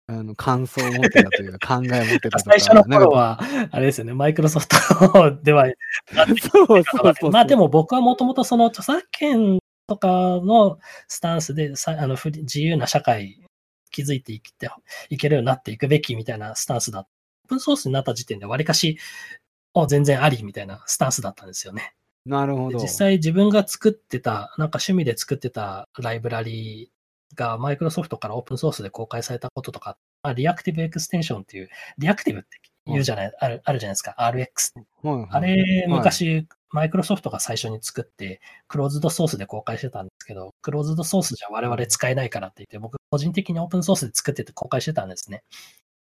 [0.06, 2.50] あの、感想を持ってたというか、考えを持ってたとか。
[2.58, 4.76] 最初の頃は、あれですよね、マイクロソフト
[5.42, 5.64] では、
[6.52, 7.30] そうそうそう。
[7.30, 10.08] まあでも僕はもともとその著作権とか
[10.42, 13.44] のスタンスでさあの自由な社会
[13.90, 14.70] 築いていって
[15.10, 17.00] いけるようになっていくべきみたいなスタンスだ。
[17.00, 18.98] オープンソースになった時点でわりかし、
[19.74, 21.94] お全然ありみたいなスタンスだったんですよね。
[22.26, 22.78] なるほど。
[22.78, 31.68] で実際自分が作ってた、なんか趣味で作ってたライブラリーがマイクロソフトからオープンソースで公開されたこととか、まあ、 Reactive Extension っていう、
[31.98, 32.48] リアクティブって
[32.86, 34.72] 言うじゃない、あるあるじゃないですか、RX
[35.02, 35.28] はいはい。
[35.30, 45.42] あれ、昔、マイクロソフトが最初に作って、クローズドソースで公開してたんですけど、クローズドソースじゃ我々使えないからって言って、僕個人的にオープンソースで作ってて公開してたんですね。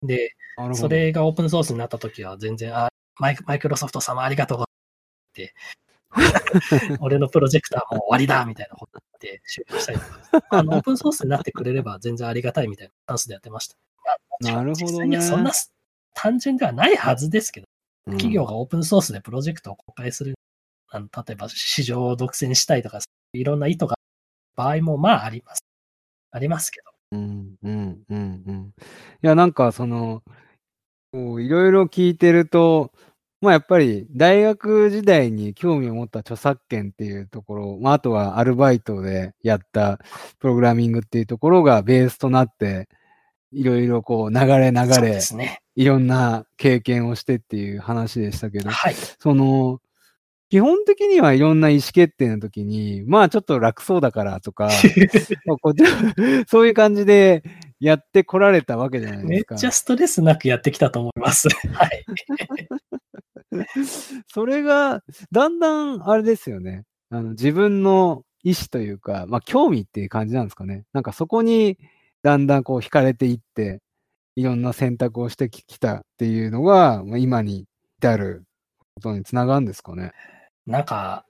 [0.02, 0.34] で、
[0.74, 2.88] それがオープンソースになった時は全然、あ
[3.20, 5.54] マイクマイクロソフト様ありがとうございますって、
[7.00, 13.76] 俺のプロジェクターもう終わりだみたいなこと言って終了したりとか、あの オープンソースになってくれれば全然ありがたいみたいなスタンスでやってました。
[14.40, 15.52] まあなるほどねそんな
[16.14, 17.68] 単純ではないはずですけど、うん
[18.12, 20.34] 企業がオープンソースでプロジェクトを公開する、
[20.88, 23.00] あの例えば市場を独占したいとか、
[23.34, 23.96] いろんな意図が
[24.56, 25.60] 場合もまああります。
[26.30, 26.90] ありますけど。
[27.12, 28.74] うんうんうんうん。
[28.76, 30.22] いや、なんかその、
[31.12, 32.92] いろいろ聞いてると、
[33.40, 39.98] まあやっぱり大学時代に興味を持った著作権っていうところ、まああとはアルバイトでやった
[40.40, 42.88] プログラミングっていうところがベースとなって、
[43.52, 45.60] いろいろこう流れ流れ、すね。
[45.76, 48.94] いろんな経験をしてっていう話でしたけど、はい。
[48.94, 49.80] その、
[50.50, 54.70] 基本的にはいろんな意思決定の時に、まあちょっと楽そうだからとか、
[56.48, 57.42] そういう感じで
[57.80, 59.56] やってこられたわけじゃないめっですか。
[59.56, 61.48] ちゃストレスなくやってきたと思います。
[61.72, 62.04] はい。
[64.26, 66.84] それが、だんだんあれですよね。
[67.10, 70.84] あの自分の意思というか、まあ興味っていう感じなんですかね。
[70.94, 71.78] なんかそこに
[72.22, 73.80] だんだんこう惹かれていって、
[74.34, 77.66] いろんな選択をしてきたっていうのが、まあ、今に
[77.98, 78.44] 至る
[78.94, 80.12] ことにつながるんですかね。
[80.68, 81.24] なんか、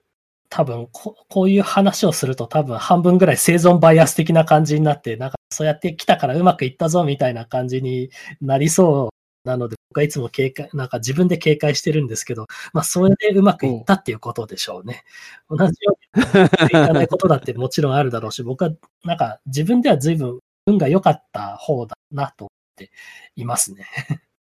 [0.49, 8.09] 多分こ、こういう話をすると多分半分ぐらい生存バイアス的な感じになって、なんかそうやってきたからうまくいったぞみたいな感じに
[8.41, 9.09] なりそ
[9.45, 15.03] うなので、僕はいつも警戒、なんか自分で警戒してるんですけど、 まあそれでうまくいったっていうことでしょうね。
[15.49, 18.71] 同じようにうまくいかないことだってもちろんあるだろうし、僕は
[19.05, 22.91] なんか自分では随分運が良かった方だなと思って
[23.35, 23.85] いますね。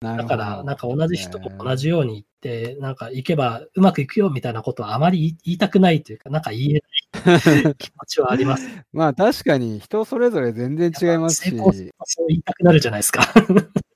[0.00, 6.82] だから、なんか同じ人も同じように言って、なんか行けばうまくいくよみたいなことはあまり言いたくないというか、なんか言え
[7.24, 7.36] な
[7.68, 8.68] い気持ちはあります。
[8.92, 13.22] まあ確かに人それぞれ全然違いますし成、功するとそう言いたくなるじゃないですか。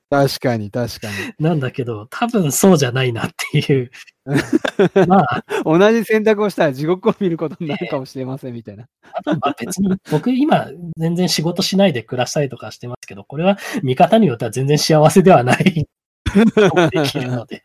[0.09, 1.13] 確かに確かに。
[1.39, 3.89] なんだけど、多分そうじゃないなっていう。
[5.07, 8.85] まあ、同じ選択をしたら地獄を見ることになるかもしれませんみたいな。
[9.11, 15.87] あとはまあ別に僕今全然仕事しないで暮らしたりとかしてますけど、これは見方によっては全然幸せではない
[16.33, 17.63] できるので、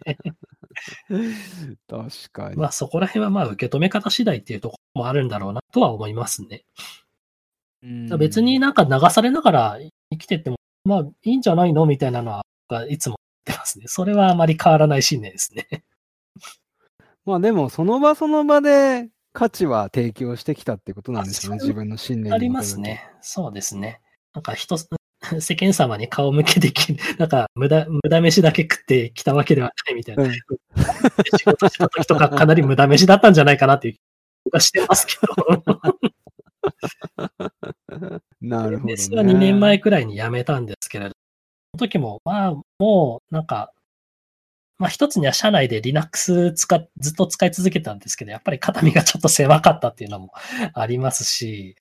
[1.89, 2.57] 確かに。
[2.57, 6.65] まあそこら辺はまあ受け止め方次第っていうところもあるんだろうなとは思いますね。
[7.83, 9.79] うん別になんか流されながら
[10.11, 12.45] 生きてっても、まあいいんじゃないのみたいなのは、
[12.89, 13.87] いつも言っってますね。
[13.89, 15.67] それはあまり変わらない信念ですね。
[17.25, 22.63] まあでも、その場その場で価値は提供してきたってことなんですよね、自分の信念にありま。
[22.63, 23.11] すね。
[23.21, 24.01] そうですね。
[24.35, 24.77] なんか人、
[25.41, 30.25] 世間様に顔向けできる、 なんか無駄、無駄飯だけ食ってきたわけではないみたいな。
[30.25, 30.33] うん
[31.37, 33.95] 仕事した時とかかなり無駄飯だったんじゃないかなっていう
[34.45, 35.35] 気がしてますけど。
[38.41, 39.17] なるほど、ね。
[39.17, 43.73] は2年前くらいに辞めたんですけれど、その時も、まあ、もう、なんか、
[44.79, 50.33] まあ一つには社内で Linux 使っ、ずっと使い続けたんですけど、やっぱり肩身がちょっと狭かったっていうのも
[50.75, 51.77] ありますし、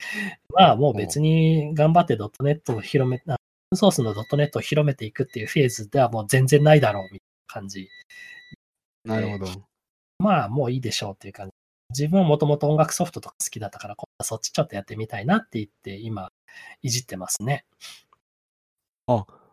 [0.54, 3.36] まあもう別に頑張って .NET を広め、あオー
[3.70, 7.88] プンソースの .NET を広めていくっていうフェーズではもう全然ないだろうみたいな感じ。
[9.04, 9.46] なるほど。
[10.18, 11.52] まあもういいでしょうっていう感じ。
[11.90, 16.30] 自分はもともと音楽ソフトとか好きだったから、今度はそっちちょっとやってみたいなって言って、今、
[16.82, 17.64] いじってますね。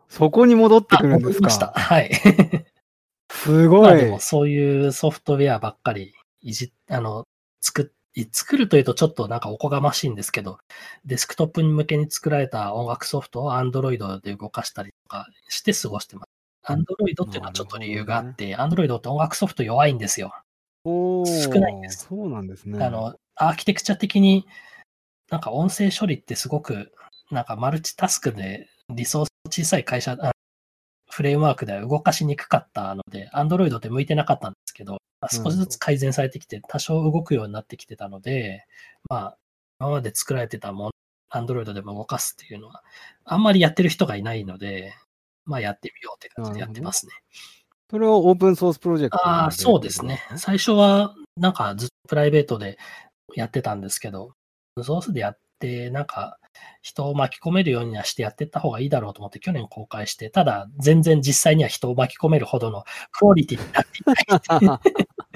[0.08, 1.68] そこに戻ってあ、くるんです戻りました。
[1.68, 1.80] か。
[1.80, 2.10] はい。
[3.46, 3.80] すごい。
[3.82, 7.24] まあでもそういうソフトウェアばっかりいじ、あの、
[7.60, 10.58] 作っ、作るというとちょっとなんかおこがましいんですけど、
[11.04, 16.72] デスクトップに向けに作られた音楽ソフトを Android で動かしたりとかして過ごしてます。
[16.72, 20.32] Android っていうのはちょっと理由があって、Android って音楽ソフト弱いんですよ。
[20.84, 22.84] 少ないんですそうなんですね。
[22.84, 24.46] あの、アーキテクチャ的に、
[25.30, 26.92] なんか音声処理ってすごく、
[27.30, 30.30] なんかマルチタスクでリソース小さい会社、あ
[31.16, 38.66] フレームワークでは動かしにくかったので、Android って向いてなかったんですけど、まあ少しずつ改善されてきて、多少動くようになってきてたので、
[39.08, 39.38] まあ、
[39.80, 40.90] 今まで作られてたもの、
[41.32, 42.82] Android でも動かすっていうのは、
[43.24, 44.92] あんまりやってる人がいないので、
[45.46, 47.12] まあやってみようって感じでやってますね。
[47.90, 50.20] それはオープンソースプロジェクトああ、そうですね。
[50.36, 52.76] 最初は、なんかずっとプライベートで
[53.34, 54.34] やってたんですけど、
[54.82, 56.36] ソースでやって、なんか
[56.82, 63.98] 人を巻き込めるようにはしてやっていった方がいいだろうと思って去年公開して、ただ全然実際には人を巻き込めるほどのクオリティになって
[64.64, 64.80] いない。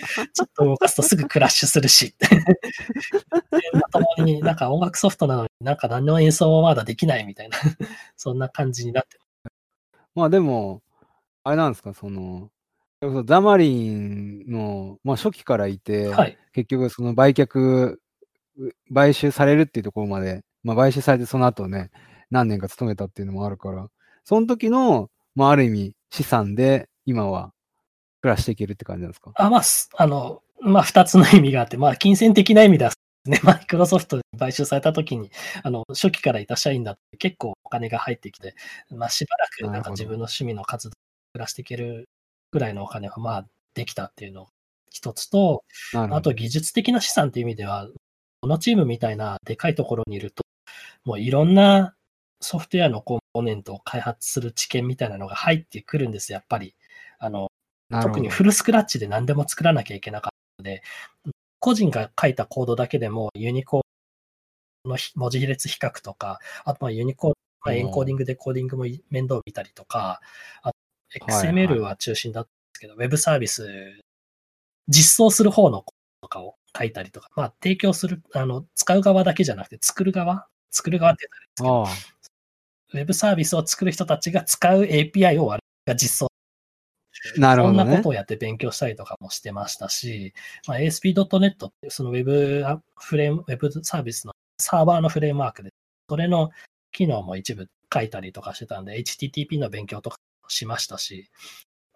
[0.32, 2.14] ちょっと動かすとすぐクラッシュするし。
[2.18, 2.26] で
[3.74, 7.58] まともになんか音楽ソフトなのになんか何の演奏もまだできないみたいな、
[8.16, 9.18] そんな感じになって
[10.14, 10.82] まあでも、
[11.44, 12.50] あれなんですか、その、
[13.24, 16.36] ザマリンの、まあ、初期からいて、はい。
[16.52, 17.96] 結局その売却、
[18.58, 21.90] う買収されるっていうところまで、まあ、買収されてその後ね、
[22.30, 23.88] 何年か勤めたっていうのもあるから、
[24.24, 27.52] その時の、まあ、ある意味資産で今は
[28.20, 29.32] 暮らしていけるって感じなんですか？
[29.34, 32.92] あ、まあ、すあの、まあ、二つの意味があって、まあ、金銭的な意味では
[33.24, 35.30] ね、マイクロソフトに買収されたときに、
[35.62, 38.54] あの、初期からいた社員だって結構お金が入ってきて、
[38.90, 40.94] まあ、しばらくなんか自分の趣味の活動
[41.34, 42.08] 暮らしていける
[42.50, 44.48] ぐらいのお金は、まあ、できたっていうの
[44.90, 45.62] 一つと。
[45.94, 47.88] あと技術的な資産っていう意味では、
[48.40, 50.42] このチームみたいなでかいところにいると、
[51.04, 51.94] もういろんな
[52.40, 56.74] ソフトウェアのコンポーネントを開発する知見みたいなのが入ってくるんです、やっぱり。
[57.18, 57.50] あの、
[58.02, 60.82] 特にフルスクラッチで何でも作らなきゃいけなかったので、
[61.58, 63.82] 個人が書いたコードだけでもユニコー
[64.84, 70.20] ドのひ文字列比較とか、あとまあユニコード、まあ、エンコーディングでコーディングも面倒見たりとか、
[70.62, 70.76] あと
[71.32, 73.68] はいはい XML は中心だったんですけど、ウェブサービス、
[74.88, 75.92] 実装する方のコー
[76.22, 86.30] ドとかを書いたりとか、まあ提供する、あの、使う側だけじゃなくて作る側作る側って言ったらあれですけど、あウェブサービスを作る人たちが使う API を我々が実装
[87.36, 88.08] あ、なるほどねそんなこと。
[88.10, 90.32] をやって勉強したりとかもしてましたし、
[90.66, 95.70] まあ、ASP.NET っていうそのウェブアフレーム、ウェブサービスのサーバーのフレームワークで、
[96.08, 96.50] それの
[96.92, 101.30] 機能も一部書いたりとかしてたんで、HTTP の勉強とかもしましたし、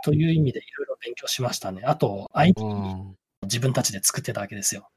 [0.04, 1.82] という意味でいろいろ勉強しましたね。
[1.84, 4.88] あと、IT うん自分たちで作ってたわけですよ。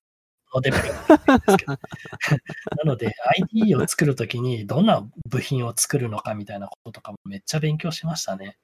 [0.54, 1.74] のデベロップですけど
[2.84, 8.58] なので、ID を作るときにどんな部品を作るのかみたいなこととかもめっちゃ勉強しましたね。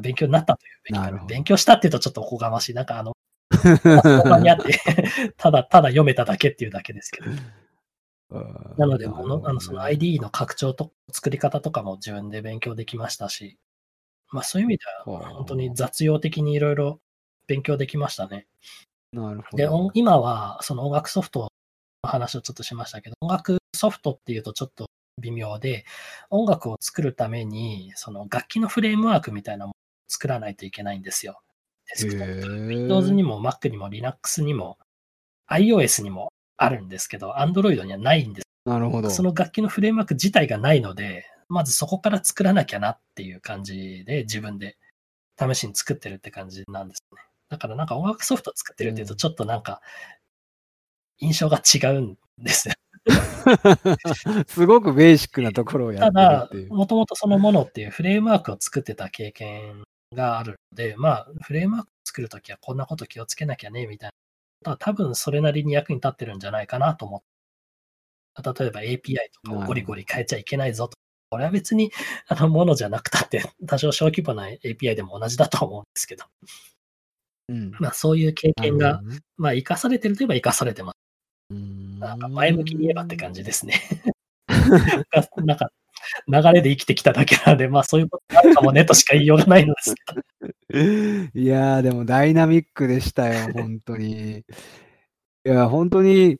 [0.00, 2.74] 勉強になったという勉強勉強したっていうとちょっとおこがましい。
[2.74, 3.16] なんかあの、
[3.52, 4.78] そこにあって、
[5.36, 7.30] ただただ読めただけっていうだけですけど。
[8.78, 13.58] なので、ものあのその ID の拡張と作り方とかも自分で勉強できましたし、
[14.30, 17.00] まあそういう意味でははあ本当に雑用的にいろいろ
[17.48, 18.46] 勉強できましたね。
[19.12, 19.74] なるほで、ど。
[19.74, 21.50] 音今はその音楽ソフトの
[22.08, 24.86] 話をちょっとしましたけど、音楽ソフトっていうとちょっと
[25.20, 25.84] 微妙で、
[26.30, 29.74] 音楽を作るために、その楽器のフレームワークみたいなものを
[30.08, 31.40] 作らないといけないんですよ。
[31.88, 34.78] デスクトップへー Windows にも Mac にも Linux にも
[35.50, 38.44] iOS にもあるんですけど、Android にはないんです。
[38.64, 39.10] なるほど。
[39.10, 44.78] その楽器のフレームワーク自体がないので、まずそこから作らなきゃなっていう感じで自分で
[45.36, 47.22] 試しに作ってるって感じなんですね。
[47.50, 49.80] だからなんか音楽ソフト作ってるっていうとちょっとなんか
[51.18, 52.74] 印象が違うんですよ。
[54.46, 56.74] すごくベーシックなところをやたってるだってい、う。
[56.74, 59.84] もともとそのものっていうフレームワークを作ってた経験
[60.14, 67.26] があるので、まあ、フレームワーク作るときはこんなこと気をつけなきゃね、みたいなことは多分それなりに役に立ってるんじゃないかなと思って。
[68.60, 70.96] 例えば API とかをゴリゴリ変えちゃいけないぞと。
[71.30, 71.92] これは別に、
[72.26, 76.24] あの、ものじゃなくたって、多少小規模な API でも同じだと思うんですけど。
[77.50, 77.72] うん。
[77.80, 80.96] まあ、そういう経験が、ね、まあ、生かされてるといえば生かされてます。
[81.98, 83.74] なんか前向きに言えばって感じですね。
[85.44, 85.70] なんか、
[86.28, 89.94] 流れで生きてきただけなんで、まあそういうことあるかもねとしか言いようがないのです。
[91.34, 94.38] いやー、でもダイナミックでしたよ、 本当に。
[94.38, 94.44] い
[95.44, 96.38] や、本当に、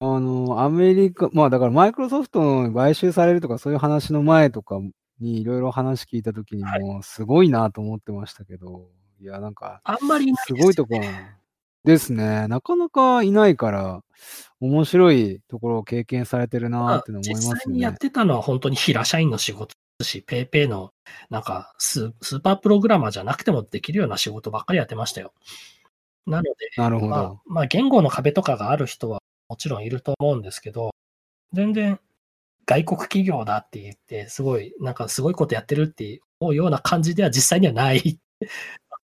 [0.00, 4.80] あの、アメリカ、まあだからマイクロソフトの買収されるとかそういう話の前とか
[5.20, 8.82] にいろいろ話聞いたときにも、すごいなと思ってましたけど、はい、
[9.20, 11.02] いや、なんか、あんまりすごいところ
[11.84, 12.46] ですね。
[12.48, 14.02] なかなかいないから、
[14.60, 20.92] 面白いところを経験されてるなって思いますね、実際にやってたのは本当に平社員の仕事ですし、ペイペイの
[21.30, 25.32] なんかススーパープログラマーじゃなくてもできるような仕事ばっかりやってましたよ。
[26.26, 27.10] なので、なるほど。
[27.10, 30.90] まあ、まあ、言語の壁とかがある人はもちろんいると思うんですけど、
[31.52, 31.98] 全然
[32.66, 38.18] 外国企業だって言って、すごい、なんかすごいことやってるって思うような感じでは実際にはない。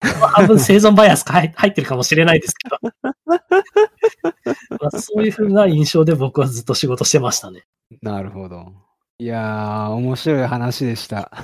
[0.32, 2.78] 半分生存バイアスが入ってるかもしれないですけど
[4.80, 7.66] まあ、そういうふうな印象で僕はずっと仕事してましたね。
[8.02, 8.72] なるほど。
[9.18, 11.32] いやー、面白い話でした。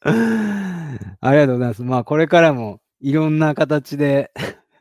[0.00, 1.82] ありがとうございます。
[1.82, 4.30] まあ、これからもいろんな形で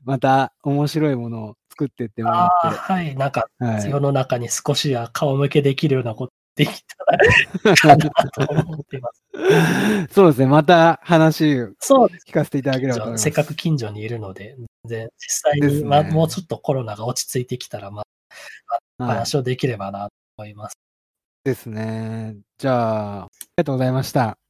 [0.04, 2.78] また面白いものを作っていってもらって。
[2.78, 6.84] はい、なんか、はい、世の中に少しは顔向けできるようなことでき
[7.76, 8.12] たらなと
[8.50, 10.14] 思っています。
[10.14, 11.68] そうですね、また話を
[12.28, 13.24] 聞かせていただければと思います。
[13.24, 18.04] せっかく近所にいるので、全然実際に、ね、まあ、もうちょっとコロナが落ち着いてきたら、ま
[19.00, 20.78] あ、話をできればなと思います。
[21.44, 22.36] ですね。
[22.58, 24.41] じゃあ、ありがとうございました。